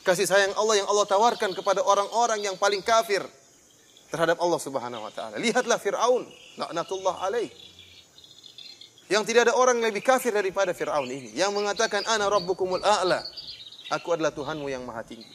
kasih 0.03 0.27
sayang 0.27 0.53
Allah 0.59 0.83
yang 0.83 0.89
Allah 0.91 1.07
tawarkan 1.07 1.55
kepada 1.55 1.83
orang-orang 1.83 2.43
yang 2.43 2.59
paling 2.59 2.83
kafir 2.83 3.23
terhadap 4.11 4.39
Allah 4.43 4.61
Subhanahu 4.61 5.03
wa 5.03 5.13
taala. 5.15 5.39
Lihatlah 5.39 5.79
Firaun, 5.79 6.27
laknatullah 6.59 7.23
alaih. 7.25 7.49
Yang 9.09 9.23
tidak 9.29 9.51
ada 9.51 9.55
orang 9.57 9.81
yang 9.81 9.93
lebih 9.93 10.05
kafir 10.05 10.33
daripada 10.33 10.73
Firaun 10.73 11.09
ini 11.09 11.33
yang 11.37 11.53
mengatakan 11.53 12.03
ana 12.09 12.29
rabbukumul 12.29 12.81
a'la. 12.81 13.21
Aku 13.93 14.13
adalah 14.17 14.33
Tuhanmu 14.33 14.73
yang 14.73 14.85
maha 14.89 15.05
tinggi. 15.05 15.29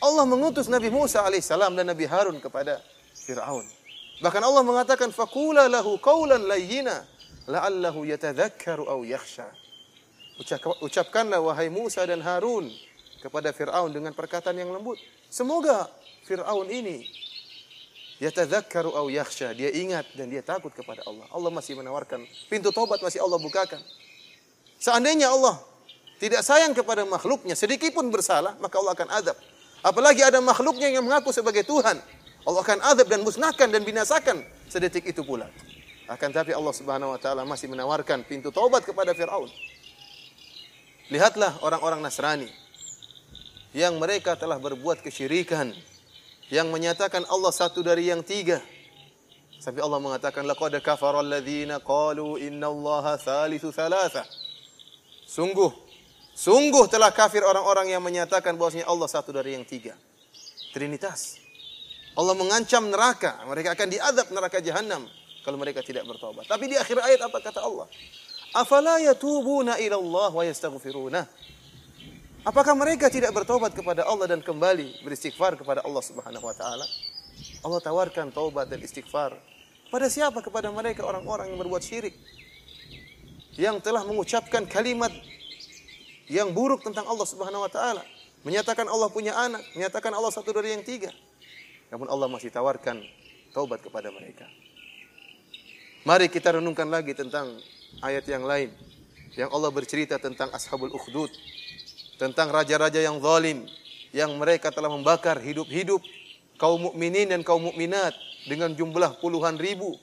Allah 0.00 0.24
mengutus 0.24 0.68
Nabi 0.68 0.88
Musa 0.92 1.24
alaihissalam 1.24 1.72
dan 1.76 1.88
Nabi 1.88 2.04
Harun 2.04 2.40
kepada 2.40 2.80
Firaun. 3.16 3.64
Bahkan 4.20 4.42
Allah 4.44 4.60
mengatakan 4.64 5.08
fakula 5.12 5.68
lahu 5.68 5.96
qaulan 6.00 6.44
layyina. 6.44 7.04
la'allahu 7.48 8.04
yatadhakkaru 8.04 8.86
aw 8.86 9.00
yakhsha. 9.02 9.48
Ucap- 10.40 10.80
Ucapkanlah 10.84 11.40
wahai 11.40 11.72
Musa 11.72 12.04
dan 12.04 12.20
Harun 12.20 12.68
kepada 13.20 13.52
Fir'aun 13.52 13.92
dengan 13.92 14.16
perkataan 14.16 14.56
yang 14.56 14.72
lembut. 14.72 14.96
Semoga 15.28 15.86
Fir'aun 16.24 16.66
ini 16.72 17.04
yatadhakkaru 18.20 18.92
aw 18.92 19.06
yakhsha. 19.08 19.52
Dia 19.56 19.72
ingat 19.72 20.08
dan 20.16 20.28
dia 20.28 20.44
takut 20.44 20.72
kepada 20.72 21.04
Allah. 21.08 21.28
Allah 21.32 21.50
masih 21.52 21.76
menawarkan 21.80 22.24
pintu 22.52 22.72
taubat 22.72 23.00
masih 23.00 23.20
Allah 23.24 23.40
bukakan. 23.40 23.80
Seandainya 24.80 25.32
Allah 25.32 25.60
tidak 26.20 26.44
sayang 26.44 26.76
kepada 26.76 27.04
makhluknya, 27.08 27.56
sedikit 27.56 27.96
pun 27.96 28.08
bersalah, 28.12 28.56
maka 28.60 28.76
Allah 28.76 28.92
akan 28.92 29.08
azab. 29.16 29.36
Apalagi 29.80 30.20
ada 30.20 30.40
makhluknya 30.44 30.92
yang 30.92 31.04
mengaku 31.04 31.32
sebagai 31.32 31.64
Tuhan. 31.64 31.96
Allah 32.44 32.60
akan 32.60 32.80
azab 32.92 33.08
dan 33.08 33.24
musnahkan 33.24 33.68
dan 33.68 33.84
binasakan 33.84 34.44
sedetik 34.68 35.08
itu 35.08 35.24
pula. 35.24 35.48
Akan 36.08 36.32
tapi 36.32 36.52
Allah 36.52 36.72
Subhanahu 36.76 37.16
wa 37.16 37.20
taala 37.20 37.44
masih 37.48 37.72
menawarkan 37.72 38.24
pintu 38.28 38.52
taubat 38.52 38.84
kepada 38.84 39.16
Firaun. 39.16 39.48
Lihatlah 41.08 41.56
orang-orang 41.64 42.04
Nasrani 42.04 42.48
yang 43.70 43.98
mereka 44.02 44.34
telah 44.34 44.58
berbuat 44.58 45.02
kesyirikan 45.02 45.70
yang 46.50 46.68
menyatakan 46.74 47.22
Allah 47.30 47.54
satu 47.54 47.80
dari 47.80 48.10
yang 48.10 48.26
tiga. 48.26 48.58
Sampai 49.60 49.84
Allah 49.84 50.00
mengatakan 50.02 50.42
laqad 50.48 50.74
kafara 50.82 51.22
alladziina 51.22 51.78
qalu 51.84 52.40
innallaha 52.40 53.20
thalithu 53.20 53.70
thalatha. 53.70 54.26
Sungguh 55.28 55.70
sungguh 56.34 56.90
telah 56.90 57.14
kafir 57.14 57.46
orang-orang 57.46 57.94
yang 57.94 58.02
menyatakan 58.02 58.58
bahwasanya 58.58 58.90
Allah 58.90 59.06
satu 59.06 59.30
dari 59.30 59.54
yang 59.54 59.62
tiga. 59.62 59.94
Trinitas. 60.74 61.38
Allah 62.18 62.34
mengancam 62.34 62.90
neraka, 62.90 63.38
mereka 63.46 63.78
akan 63.78 63.86
diadab 63.86 64.26
neraka 64.34 64.58
jahanam 64.58 65.06
kalau 65.46 65.56
mereka 65.56 65.78
tidak 65.80 66.02
bertobat. 66.08 66.48
Tapi 66.50 66.66
di 66.66 66.76
akhir 66.76 66.98
ayat 66.98 67.20
apa 67.22 67.38
kata 67.38 67.62
Allah? 67.62 67.86
Afala 68.50 68.98
yatubuna 68.98 69.78
ila 69.78 69.96
Allah 69.96 70.30
wa 70.34 70.42
yastaghfiruna. 70.42 71.22
Apakah 72.40 72.72
mereka 72.72 73.12
tidak 73.12 73.36
bertobat 73.36 73.76
kepada 73.76 74.00
Allah 74.08 74.24
dan 74.24 74.40
kembali 74.40 75.04
beristighfar 75.04 75.60
kepada 75.60 75.84
Allah 75.84 76.00
Subhanahu 76.00 76.40
wa 76.40 76.56
taala? 76.56 76.88
Allah 77.60 77.80
tawarkan 77.84 78.32
taubat 78.32 78.72
dan 78.72 78.80
istighfar. 78.80 79.36
Pada 79.92 80.08
siapa? 80.08 80.40
Kepada 80.40 80.72
mereka 80.72 81.04
orang-orang 81.04 81.52
yang 81.52 81.60
berbuat 81.60 81.84
syirik. 81.84 82.16
Yang 83.60 83.84
telah 83.84 84.08
mengucapkan 84.08 84.64
kalimat 84.64 85.12
yang 86.32 86.56
buruk 86.56 86.80
tentang 86.80 87.04
Allah 87.04 87.28
Subhanahu 87.28 87.60
wa 87.60 87.68
taala, 87.68 88.00
menyatakan 88.40 88.88
Allah 88.88 89.12
punya 89.12 89.36
anak, 89.36 89.60
menyatakan 89.76 90.08
Allah 90.16 90.32
satu 90.32 90.48
dari 90.56 90.72
yang 90.72 90.80
tiga. 90.80 91.12
Namun 91.92 92.08
Allah 92.08 92.24
masih 92.32 92.48
tawarkan 92.48 93.04
taubat 93.52 93.84
kepada 93.84 94.08
mereka. 94.08 94.48
Mari 96.08 96.32
kita 96.32 96.56
renungkan 96.56 96.88
lagi 96.88 97.12
tentang 97.12 97.60
ayat 98.00 98.24
yang 98.24 98.48
lain. 98.48 98.72
Yang 99.36 99.52
Allah 99.52 99.68
bercerita 99.68 100.16
tentang 100.16 100.48
Ashabul 100.56 100.88
Ukhdud. 100.88 101.28
Tentang 102.20 102.52
raja-raja 102.52 103.00
yang 103.00 103.16
zalim. 103.24 103.64
Yang 104.12 104.36
mereka 104.36 104.68
telah 104.68 104.92
membakar 104.92 105.40
hidup-hidup 105.40 106.04
kaum 106.60 106.92
mukminin 106.92 107.32
dan 107.32 107.40
kaum 107.40 107.64
mukminat 107.64 108.12
dengan 108.44 108.76
jumlah 108.76 109.16
puluhan 109.24 109.56
ribu. 109.56 109.96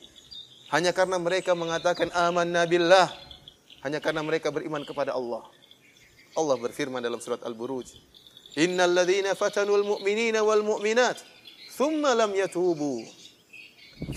Hanya 0.73 0.89
karena 0.97 1.21
mereka 1.21 1.53
mengatakan 1.53 2.10
aman 2.17 2.49
nabillah. 2.49 3.13
Hanya 3.86 4.01
karena 4.01 4.25
mereka 4.25 4.49
beriman 4.49 4.82
kepada 4.82 5.13
Allah. 5.13 5.45
Allah 6.34 6.58
berfirman 6.58 7.06
dalam 7.06 7.21
surat 7.21 7.45
Al-Buruj. 7.45 7.93
Innal 8.58 8.97
ladzina 8.97 9.38
fatanul 9.38 9.86
mu'minina 9.86 10.41
wal 10.41 10.65
mu'minat 10.65 11.21
thumma 11.77 12.17
lam 12.17 12.34
yatubu 12.34 13.06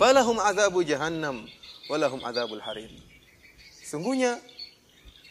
falahum 0.01 0.41
azabu 0.41 0.81
jahannam 0.81 1.45
walahum 1.93 2.25
azabul 2.25 2.61
harim. 2.65 2.89
Sungguhnya 3.85 4.41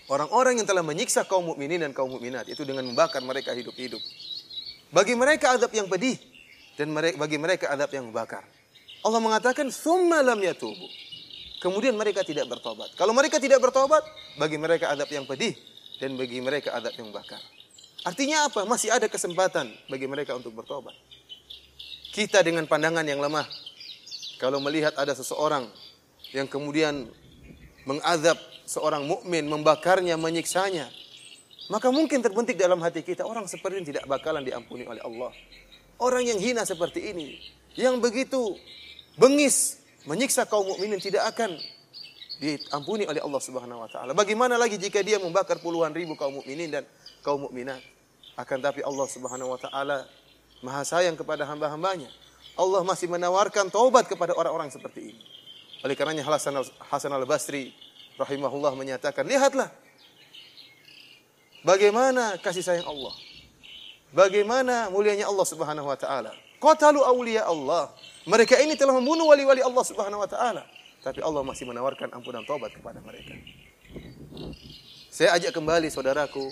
orang-orang 0.10 0.60
yang 0.60 0.68
telah 0.68 0.82
menyiksa 0.84 1.24
kaum 1.30 1.46
mukminin 1.46 1.80
dan 1.86 1.94
kaum 1.94 2.10
mukminat 2.10 2.50
itu 2.50 2.66
dengan 2.66 2.84
membakar 2.84 3.22
mereka 3.22 3.54
hidup-hidup. 3.54 4.02
Bagi 4.90 5.14
mereka 5.14 5.54
azab 5.54 5.70
yang 5.70 5.86
pedih 5.86 6.18
dan 6.76 6.90
bagi 6.94 7.38
mereka 7.38 7.70
azab 7.70 7.94
yang 7.94 8.10
membakar. 8.10 8.42
Allah 9.06 9.22
mengatakan 9.22 9.70
summa 9.70 10.20
lam 10.26 10.42
yatubu. 10.42 10.88
Kemudian 11.60 11.94
mereka 11.96 12.24
tidak 12.24 12.48
bertobat. 12.48 12.96
Kalau 12.96 13.12
mereka 13.12 13.36
tidak 13.36 13.60
bertobat, 13.60 14.00
bagi 14.40 14.56
mereka 14.56 14.96
azab 14.96 15.12
yang 15.12 15.28
pedih 15.28 15.52
dan 16.00 16.16
bagi 16.16 16.40
mereka 16.40 16.72
azab 16.72 16.96
yang 16.96 17.12
membakar. 17.12 17.40
Artinya 18.08 18.48
apa? 18.48 18.64
Masih 18.64 18.88
ada 18.88 19.12
kesempatan 19.12 19.68
bagi 19.92 20.08
mereka 20.08 20.40
untuk 20.40 20.56
bertobat. 20.56 20.96
Kita 22.16 22.40
dengan 22.42 22.64
pandangan 22.64 23.04
yang 23.04 23.20
lemah, 23.20 23.44
kalau 24.40 24.64
melihat 24.64 24.96
ada 24.96 25.12
seseorang 25.12 25.68
yang 26.32 26.48
kemudian 26.48 27.12
mengadab 27.84 28.40
seorang 28.70 29.10
mukmin, 29.10 29.50
membakarnya, 29.50 30.14
menyiksanya, 30.14 30.94
maka 31.74 31.90
mungkin 31.90 32.22
terbentik 32.22 32.54
dalam 32.54 32.78
hati 32.86 33.02
kita 33.02 33.26
orang 33.26 33.50
seperti 33.50 33.82
ini 33.82 33.88
tidak 33.90 34.06
bakalan 34.06 34.46
diampuni 34.46 34.86
oleh 34.86 35.02
Allah. 35.02 35.34
Orang 35.98 36.22
yang 36.22 36.38
hina 36.38 36.62
seperti 36.70 37.10
ini, 37.10 37.42
yang 37.74 37.98
begitu 37.98 38.54
bengis 39.18 39.82
menyiksa 40.06 40.46
kaum 40.46 40.70
mukminin 40.70 41.02
tidak 41.02 41.26
akan 41.34 41.58
diampuni 42.38 43.10
oleh 43.10 43.20
Allah 43.20 43.42
Subhanahu 43.42 43.84
wa 43.84 43.90
taala. 43.90 44.14
Bagaimana 44.14 44.56
lagi 44.56 44.78
jika 44.78 45.02
dia 45.02 45.18
membakar 45.18 45.58
puluhan 45.58 45.92
ribu 45.92 46.14
kaum 46.14 46.40
mukminin 46.40 46.70
dan 46.70 46.84
kaum 47.26 47.50
mukminat? 47.50 47.82
Akan 48.38 48.62
tapi 48.64 48.86
Allah 48.86 49.08
Subhanahu 49.10 49.58
wa 49.58 49.60
taala 49.60 50.08
Maha 50.60 50.84
sayang 50.84 51.16
kepada 51.16 51.48
hamba-hambanya. 51.48 52.12
Allah 52.60 52.84
masih 52.84 53.08
menawarkan 53.08 53.72
taubat 53.72 54.12
kepada 54.12 54.36
orang-orang 54.36 54.68
seperti 54.68 55.16
ini. 55.16 55.24
Oleh 55.88 55.96
karenanya 55.96 56.28
Hasan, 56.28 56.60
Hasan 56.92 57.12
al-Basri 57.16 57.72
rahimahullah 58.20 58.76
menyatakan, 58.76 59.24
lihatlah 59.24 59.72
bagaimana 61.64 62.36
kasih 62.44 62.62
sayang 62.62 62.88
Allah. 62.88 63.16
Bagaimana 64.10 64.90
mulianya 64.90 65.30
Allah 65.30 65.46
Subhanahu 65.46 65.86
wa 65.86 65.98
taala. 65.98 66.34
Qatalu 66.60 67.00
awliya 67.06 67.46
Allah. 67.46 67.94
Mereka 68.26 68.58
ini 68.60 68.74
telah 68.74 68.98
membunuh 68.98 69.30
wali-wali 69.30 69.62
Allah 69.62 69.86
Subhanahu 69.86 70.20
wa 70.20 70.30
taala. 70.30 70.66
Tapi 71.00 71.24
Allah 71.24 71.46
masih 71.46 71.64
menawarkan 71.70 72.12
ampunan 72.12 72.44
taubat 72.44 72.76
kepada 72.76 73.00
mereka. 73.00 73.32
Saya 75.14 75.38
ajak 75.40 75.56
kembali 75.56 75.88
saudaraku 75.88 76.44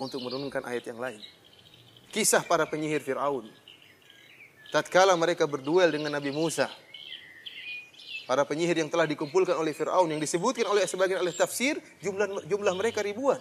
untuk 0.00 0.22
merenungkan 0.24 0.64
ayat 0.64 0.88
yang 0.88 0.96
lain. 1.02 1.20
Kisah 2.14 2.40
para 2.46 2.64
penyihir 2.64 3.04
Fir'aun. 3.04 3.50
Tatkala 4.72 5.12
mereka 5.18 5.44
berduel 5.44 5.92
dengan 5.92 6.16
Nabi 6.16 6.32
Musa. 6.32 6.70
Para 8.26 8.42
penyihir 8.42 8.82
yang 8.82 8.90
telah 8.90 9.06
dikumpulkan 9.06 9.54
oleh 9.54 9.70
Fir'aun. 9.70 10.10
Yang 10.10 10.26
disebutkan 10.30 10.66
oleh 10.66 10.82
sebagian 10.82 11.22
oleh 11.22 11.30
tafsir. 11.30 11.78
Jumlah, 12.02 12.42
jumlah 12.50 12.74
mereka 12.74 13.00
ribuan. 13.00 13.38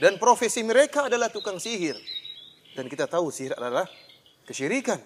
Dan 0.00 0.16
profesi 0.16 0.64
mereka 0.64 1.06
adalah 1.06 1.28
tukang 1.28 1.60
sihir. 1.60 1.94
Dan 2.72 2.88
kita 2.88 3.04
tahu 3.04 3.28
sihir 3.28 3.52
adalah 3.54 3.84
kesyirikan. 4.48 4.98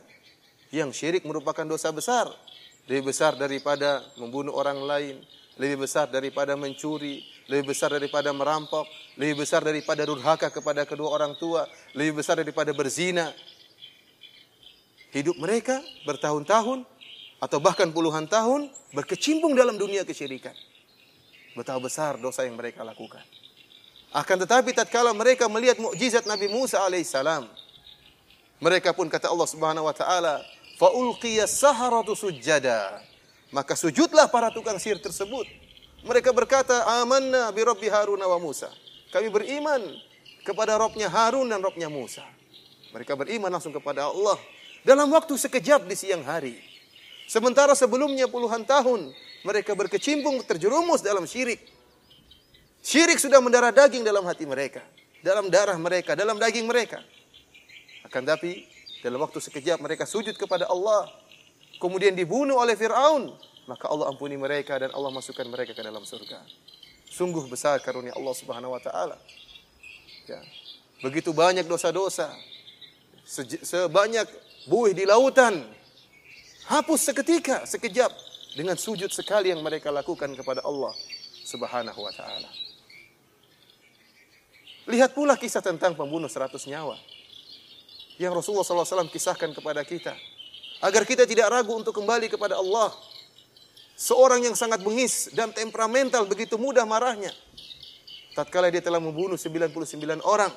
Yang 0.71 0.95
syirik 1.03 1.27
merupakan 1.27 1.67
dosa 1.67 1.91
besar. 1.91 2.31
Lebih 2.87 3.11
besar 3.11 3.35
daripada 3.35 4.07
membunuh 4.17 4.55
orang 4.55 4.79
lain. 4.87 5.17
Lebih 5.59 5.91
besar 5.91 6.07
daripada 6.07 6.55
mencuri, 6.55 7.27
lebih 7.51 7.75
besar 7.75 7.91
daripada 7.91 8.31
merampok, 8.31 8.87
lebih 9.19 9.43
besar 9.43 9.59
daripada 9.67 10.07
durhaka 10.07 10.55
kepada 10.55 10.87
kedua 10.87 11.11
orang 11.11 11.35
tua, 11.35 11.67
lebih 11.99 12.23
besar 12.23 12.39
daripada 12.39 12.71
berzina. 12.71 13.35
Hidup 15.11 15.35
mereka 15.35 15.83
bertahun-tahun 16.07 16.87
atau 17.39 17.59
bahkan 17.63 17.91
puluhan 17.91 18.27
tahun 18.27 18.71
berkecimpung 18.95 19.55
dalam 19.55 19.79
dunia 19.79 20.03
kesyirikan. 20.03 20.55
Betapa 21.55 21.83
besar 21.83 22.19
dosa 22.19 22.47
yang 22.47 22.55
mereka 22.55 22.87
lakukan. 22.87 23.23
Akan 24.15 24.39
tetapi 24.41 24.73
tatkala 24.73 25.13
mereka 25.13 25.51
melihat 25.51 25.79
mukjizat 25.83 26.25
Nabi 26.25 26.49
Musa 26.49 26.81
alaihissalam, 26.83 27.47
mereka 28.59 28.91
pun 28.91 29.07
kata 29.07 29.31
Allah 29.31 29.49
Subhanahu 29.49 29.87
wa 29.87 29.95
taala, 29.95 30.43
"Fa 30.81 30.91
ulqiya 30.91 31.47
saharatu 31.47 32.19
sujada." 32.19 33.05
Maka 33.49 33.73
sujudlah 33.73 34.29
para 34.29 34.53
tukang 34.53 34.77
sihir 34.77 35.01
tersebut. 35.01 35.49
Mereka 36.05 36.37
berkata, 36.37 36.85
amanna 37.01 37.49
bi 37.49 37.65
Rabbi 37.65 37.89
Harun 37.89 38.21
wa 38.21 38.39
Musa. 38.39 38.69
Kami 39.09 39.33
beriman 39.33 39.81
kepada 40.45 40.77
Robnya 40.77 41.09
Harun 41.09 41.49
dan 41.49 41.65
Robnya 41.65 41.89
Musa. 41.89 42.25
Mereka 42.93 43.17
beriman 43.17 43.49
langsung 43.49 43.73
kepada 43.73 44.09
Allah. 44.13 44.37
Dalam 44.85 45.09
waktu 45.09 45.33
sekejap 45.37 45.89
di 45.89 45.97
siang 45.97 46.25
hari. 46.29 46.61
Sementara 47.29 47.77
sebelumnya 47.77 48.25
puluhan 48.25 48.65
tahun 48.65 49.13
mereka 49.45 49.77
berkecimpung 49.77 50.41
terjerumus 50.49 51.05
dalam 51.05 51.29
syirik. 51.29 51.61
Syirik 52.81 53.21
sudah 53.21 53.45
mendarah 53.45 53.69
daging 53.69 54.01
dalam 54.01 54.25
hati 54.25 54.49
mereka. 54.49 54.81
Dalam 55.21 55.53
darah 55.53 55.77
mereka, 55.77 56.17
dalam 56.17 56.41
daging 56.41 56.65
mereka. 56.65 57.05
Akan 58.09 58.25
tapi 58.25 58.65
dalam 59.05 59.21
waktu 59.21 59.45
sekejap 59.45 59.77
mereka 59.77 60.09
sujud 60.09 60.33
kepada 60.41 60.65
Allah 60.73 61.05
kemudian 61.77 62.17
dibunuh 62.17 62.57
oleh 62.57 62.75
Fir'aun, 62.75 63.31
maka 63.69 63.93
Allah 63.93 64.09
ampuni 64.09 64.41
mereka 64.41 64.81
dan 64.81 64.91
Allah 64.97 65.13
masukkan 65.13 65.45
mereka 65.45 65.77
ke 65.77 65.83
dalam 65.85 66.03
surga. 66.03 66.41
Sungguh 67.13 67.45
besar 67.45 67.77
karunia 67.85 68.17
Allah 68.17 68.35
Subhanahu 68.35 68.73
wa 68.73 68.81
taala. 68.81 69.21
Ya. 70.25 70.41
Begitu 71.05 71.37
banyak 71.37 71.69
dosa-dosa. 71.69 72.33
Sebanyak 73.63 74.27
buih 74.65 74.97
di 74.97 75.05
lautan. 75.05 75.78
Hapus 76.69 77.01
seketika, 77.01 77.65
sekejap 77.65 78.13
dengan 78.53 78.77
sujud 78.77 79.09
sekali 79.09 79.49
yang 79.49 79.65
mereka 79.65 79.89
lakukan 79.89 80.29
kepada 80.37 80.61
Allah 80.61 80.93
Subhanahu 81.49 81.97
wa 81.97 82.13
taala. 82.13 82.51
Lihat 84.89 85.17
pula 85.17 85.41
kisah 85.41 85.65
tentang 85.65 85.97
pembunuh 85.97 86.29
seratus 86.29 86.69
nyawa. 86.69 87.01
Yang 88.21 88.45
Rasulullah 88.45 88.69
SAW 88.69 89.09
kisahkan 89.09 89.53
kepada 89.57 89.81
kita. 89.81 90.13
Agar 90.85 91.09
kita 91.09 91.25
tidak 91.25 91.49
ragu 91.49 91.73
untuk 91.73 91.97
kembali 91.97 92.29
kepada 92.29 92.61
Allah. 92.61 92.93
Seorang 93.97 94.45
yang 94.45 94.53
sangat 94.53 94.85
bengis 94.85 95.33
dan 95.33 95.53
temperamental 95.57 96.29
begitu 96.29 96.61
mudah 96.61 96.85
marahnya. 96.85 97.33
Tatkala 98.37 98.69
dia 98.69 98.85
telah 98.85 99.01
membunuh 99.01 99.41
99 99.41 99.73
orang. 100.21 100.53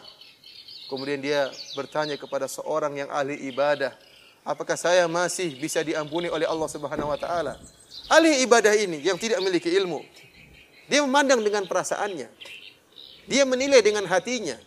Kemudian 0.91 1.23
dia 1.23 1.47
bertanya 1.71 2.19
kepada 2.19 2.51
seorang 2.51 2.99
yang 2.99 3.09
ahli 3.11 3.47
ibadah. 3.47 3.95
Apakah 4.41 4.73
saya 4.73 5.05
masih 5.05 5.53
bisa 5.61 5.85
diampuni 5.85 6.25
oleh 6.25 6.49
Allah 6.49 6.65
Subhanahu 6.65 7.13
wa 7.13 7.19
taala? 7.19 7.61
Ahli 8.09 8.41
ibadah 8.41 8.73
ini 8.73 8.99
yang 9.05 9.15
tidak 9.21 9.37
memiliki 9.37 9.69
ilmu. 9.69 10.01
Dia 10.89 11.05
memandang 11.05 11.39
dengan 11.45 11.63
perasaannya. 11.69 12.27
Dia 13.29 13.43
menilai 13.45 13.79
dengan 13.85 14.03
hatinya. 14.09 14.57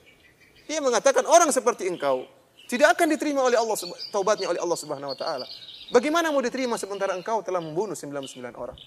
Dia 0.65 0.79
mengatakan 0.81 1.27
orang 1.27 1.51
seperti 1.51 1.91
engkau 1.91 2.25
tidak 2.65 2.97
akan 2.97 3.13
diterima 3.13 3.45
oleh 3.45 3.61
Allah 3.61 3.77
taubatnya 4.09 4.49
oleh 4.49 4.61
Allah 4.63 4.79
Subhanahu 4.79 5.13
wa 5.13 5.19
taala. 5.19 5.47
Bagaimana 5.93 6.33
mau 6.33 6.41
diterima 6.41 6.81
sementara 6.81 7.13
engkau 7.13 7.45
telah 7.45 7.61
membunuh 7.61 7.93
99 7.93 8.41
orang? 8.57 8.79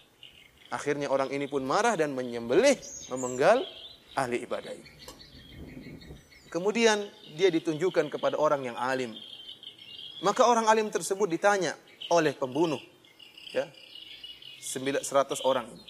Akhirnya 0.73 1.07
orang 1.07 1.29
ini 1.29 1.45
pun 1.45 1.61
marah 1.63 1.93
dan 1.93 2.11
menyembelih, 2.11 2.75
memenggal 3.13 3.63
ahli 4.17 4.43
ibadah 4.43 4.73
ini. 4.73 4.89
Kemudian 6.49 7.05
dia 7.37 7.53
ditunjukkan 7.53 8.09
kepada 8.09 8.35
orang 8.35 8.65
yang 8.65 8.77
alim. 8.79 9.13
Maka 10.21 10.49
orang 10.49 10.65
alim 10.65 10.89
tersebut 10.89 11.29
ditanya 11.29 11.77
oleh 12.09 12.33
pembunuh 12.33 12.81
ya. 13.53 13.69
100 14.57 15.03
orang 15.47 15.69
ini. 15.69 15.85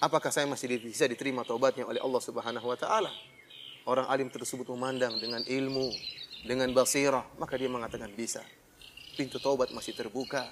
Apakah 0.00 0.28
saya 0.32 0.44
masih 0.44 0.68
bisa 0.80 1.08
diterima 1.08 1.44
taubatnya 1.44 1.88
oleh 1.88 2.00
Allah 2.00 2.22
Subhanahu 2.22 2.66
wa 2.68 2.76
taala? 2.76 3.10
Orang 3.84 4.08
alim 4.08 4.32
tersebut 4.32 4.64
memandang 4.72 5.20
dengan 5.20 5.44
ilmu, 5.44 5.92
dengan 6.44 6.72
basirah, 6.72 7.24
maka 7.36 7.56
dia 7.60 7.68
mengatakan 7.68 8.12
bisa. 8.12 8.40
Pintu 9.16 9.36
taubat 9.40 9.72
masih 9.76 9.92
terbuka 9.92 10.48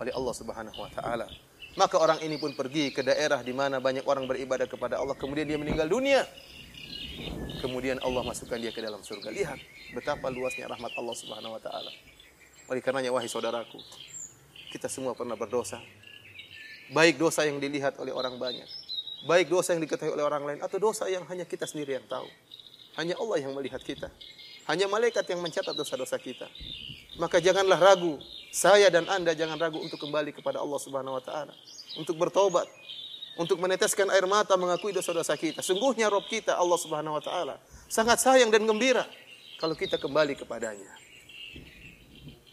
oleh 0.00 0.12
Allah 0.12 0.34
Subhanahu 0.36 0.76
wa 0.76 0.90
taala. 0.92 1.28
Maka 1.72 1.96
orang 1.96 2.20
ini 2.20 2.36
pun 2.36 2.52
pergi 2.52 2.92
ke 2.92 3.00
daerah 3.00 3.40
di 3.40 3.56
mana 3.56 3.80
banyak 3.80 4.04
orang 4.04 4.28
beribadah 4.28 4.68
kepada 4.68 5.00
Allah, 5.00 5.16
kemudian 5.16 5.48
dia 5.48 5.56
meninggal 5.56 5.88
dunia. 5.88 6.24
Kemudian 7.62 8.02
Allah 8.02 8.22
masukkan 8.26 8.58
dia 8.58 8.74
ke 8.74 8.82
dalam 8.82 9.02
surga. 9.02 9.30
Lihat 9.30 9.58
betapa 9.94 10.32
luasnya 10.32 10.66
rahmat 10.66 10.90
Allah 10.98 11.16
Subhanahu 11.16 11.54
wa 11.54 11.62
taala. 11.62 11.92
Oleh 12.70 12.82
karenanya 12.82 13.12
wahai 13.12 13.28
saudaraku, 13.30 13.78
kita 14.72 14.88
semua 14.88 15.12
pernah 15.12 15.36
berdosa. 15.36 15.78
Baik 16.90 17.16
dosa 17.20 17.46
yang 17.46 17.56
dilihat 17.62 17.96
oleh 18.02 18.12
orang 18.12 18.36
banyak, 18.36 18.68
baik 19.24 19.48
dosa 19.48 19.72
yang 19.72 19.82
diketahui 19.84 20.12
oleh 20.12 20.24
orang 20.26 20.44
lain 20.44 20.60
atau 20.60 20.76
dosa 20.76 21.08
yang 21.08 21.24
hanya 21.30 21.48
kita 21.48 21.64
sendiri 21.64 21.96
yang 21.96 22.06
tahu. 22.10 22.28
Hanya 23.00 23.16
Allah 23.16 23.40
yang 23.40 23.56
melihat 23.56 23.80
kita. 23.80 24.12
Hanya 24.68 24.86
malaikat 24.86 25.24
yang 25.32 25.40
mencatat 25.40 25.72
dosa-dosa 25.72 26.20
kita. 26.20 26.46
Maka 27.16 27.40
janganlah 27.40 27.76
ragu, 27.76 28.16
saya 28.52 28.88
dan 28.88 29.04
Anda 29.08 29.36
jangan 29.36 29.60
ragu 29.60 29.80
untuk 29.80 30.00
kembali 30.00 30.32
kepada 30.32 30.60
Allah 30.60 30.80
Subhanahu 30.80 31.20
wa 31.20 31.24
taala, 31.24 31.52
untuk 31.96 32.16
bertobat, 32.16 32.68
untuk 33.36 33.56
meneteskan 33.60 34.12
air 34.12 34.28
mata 34.28 34.56
mengakui 34.60 34.92
dosa-dosa 34.92 35.36
kita. 35.36 35.64
Sungguhnya 35.64 36.12
Rob 36.12 36.28
kita 36.28 36.56
Allah 36.56 36.78
Subhanahu 36.78 37.16
wa 37.16 37.22
taala 37.24 37.56
sangat 37.88 38.20
sayang 38.20 38.52
dan 38.52 38.64
gembira 38.68 39.08
kalau 39.56 39.72
kita 39.72 39.96
kembali 39.96 40.36
kepadanya. 40.36 40.92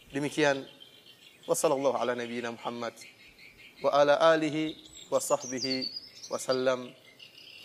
Demikian. 0.09 0.65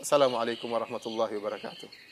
Wassalamualaikum 0.01 0.73
warahmatullahi 0.73 1.37
wabarakatuh. 1.37 2.04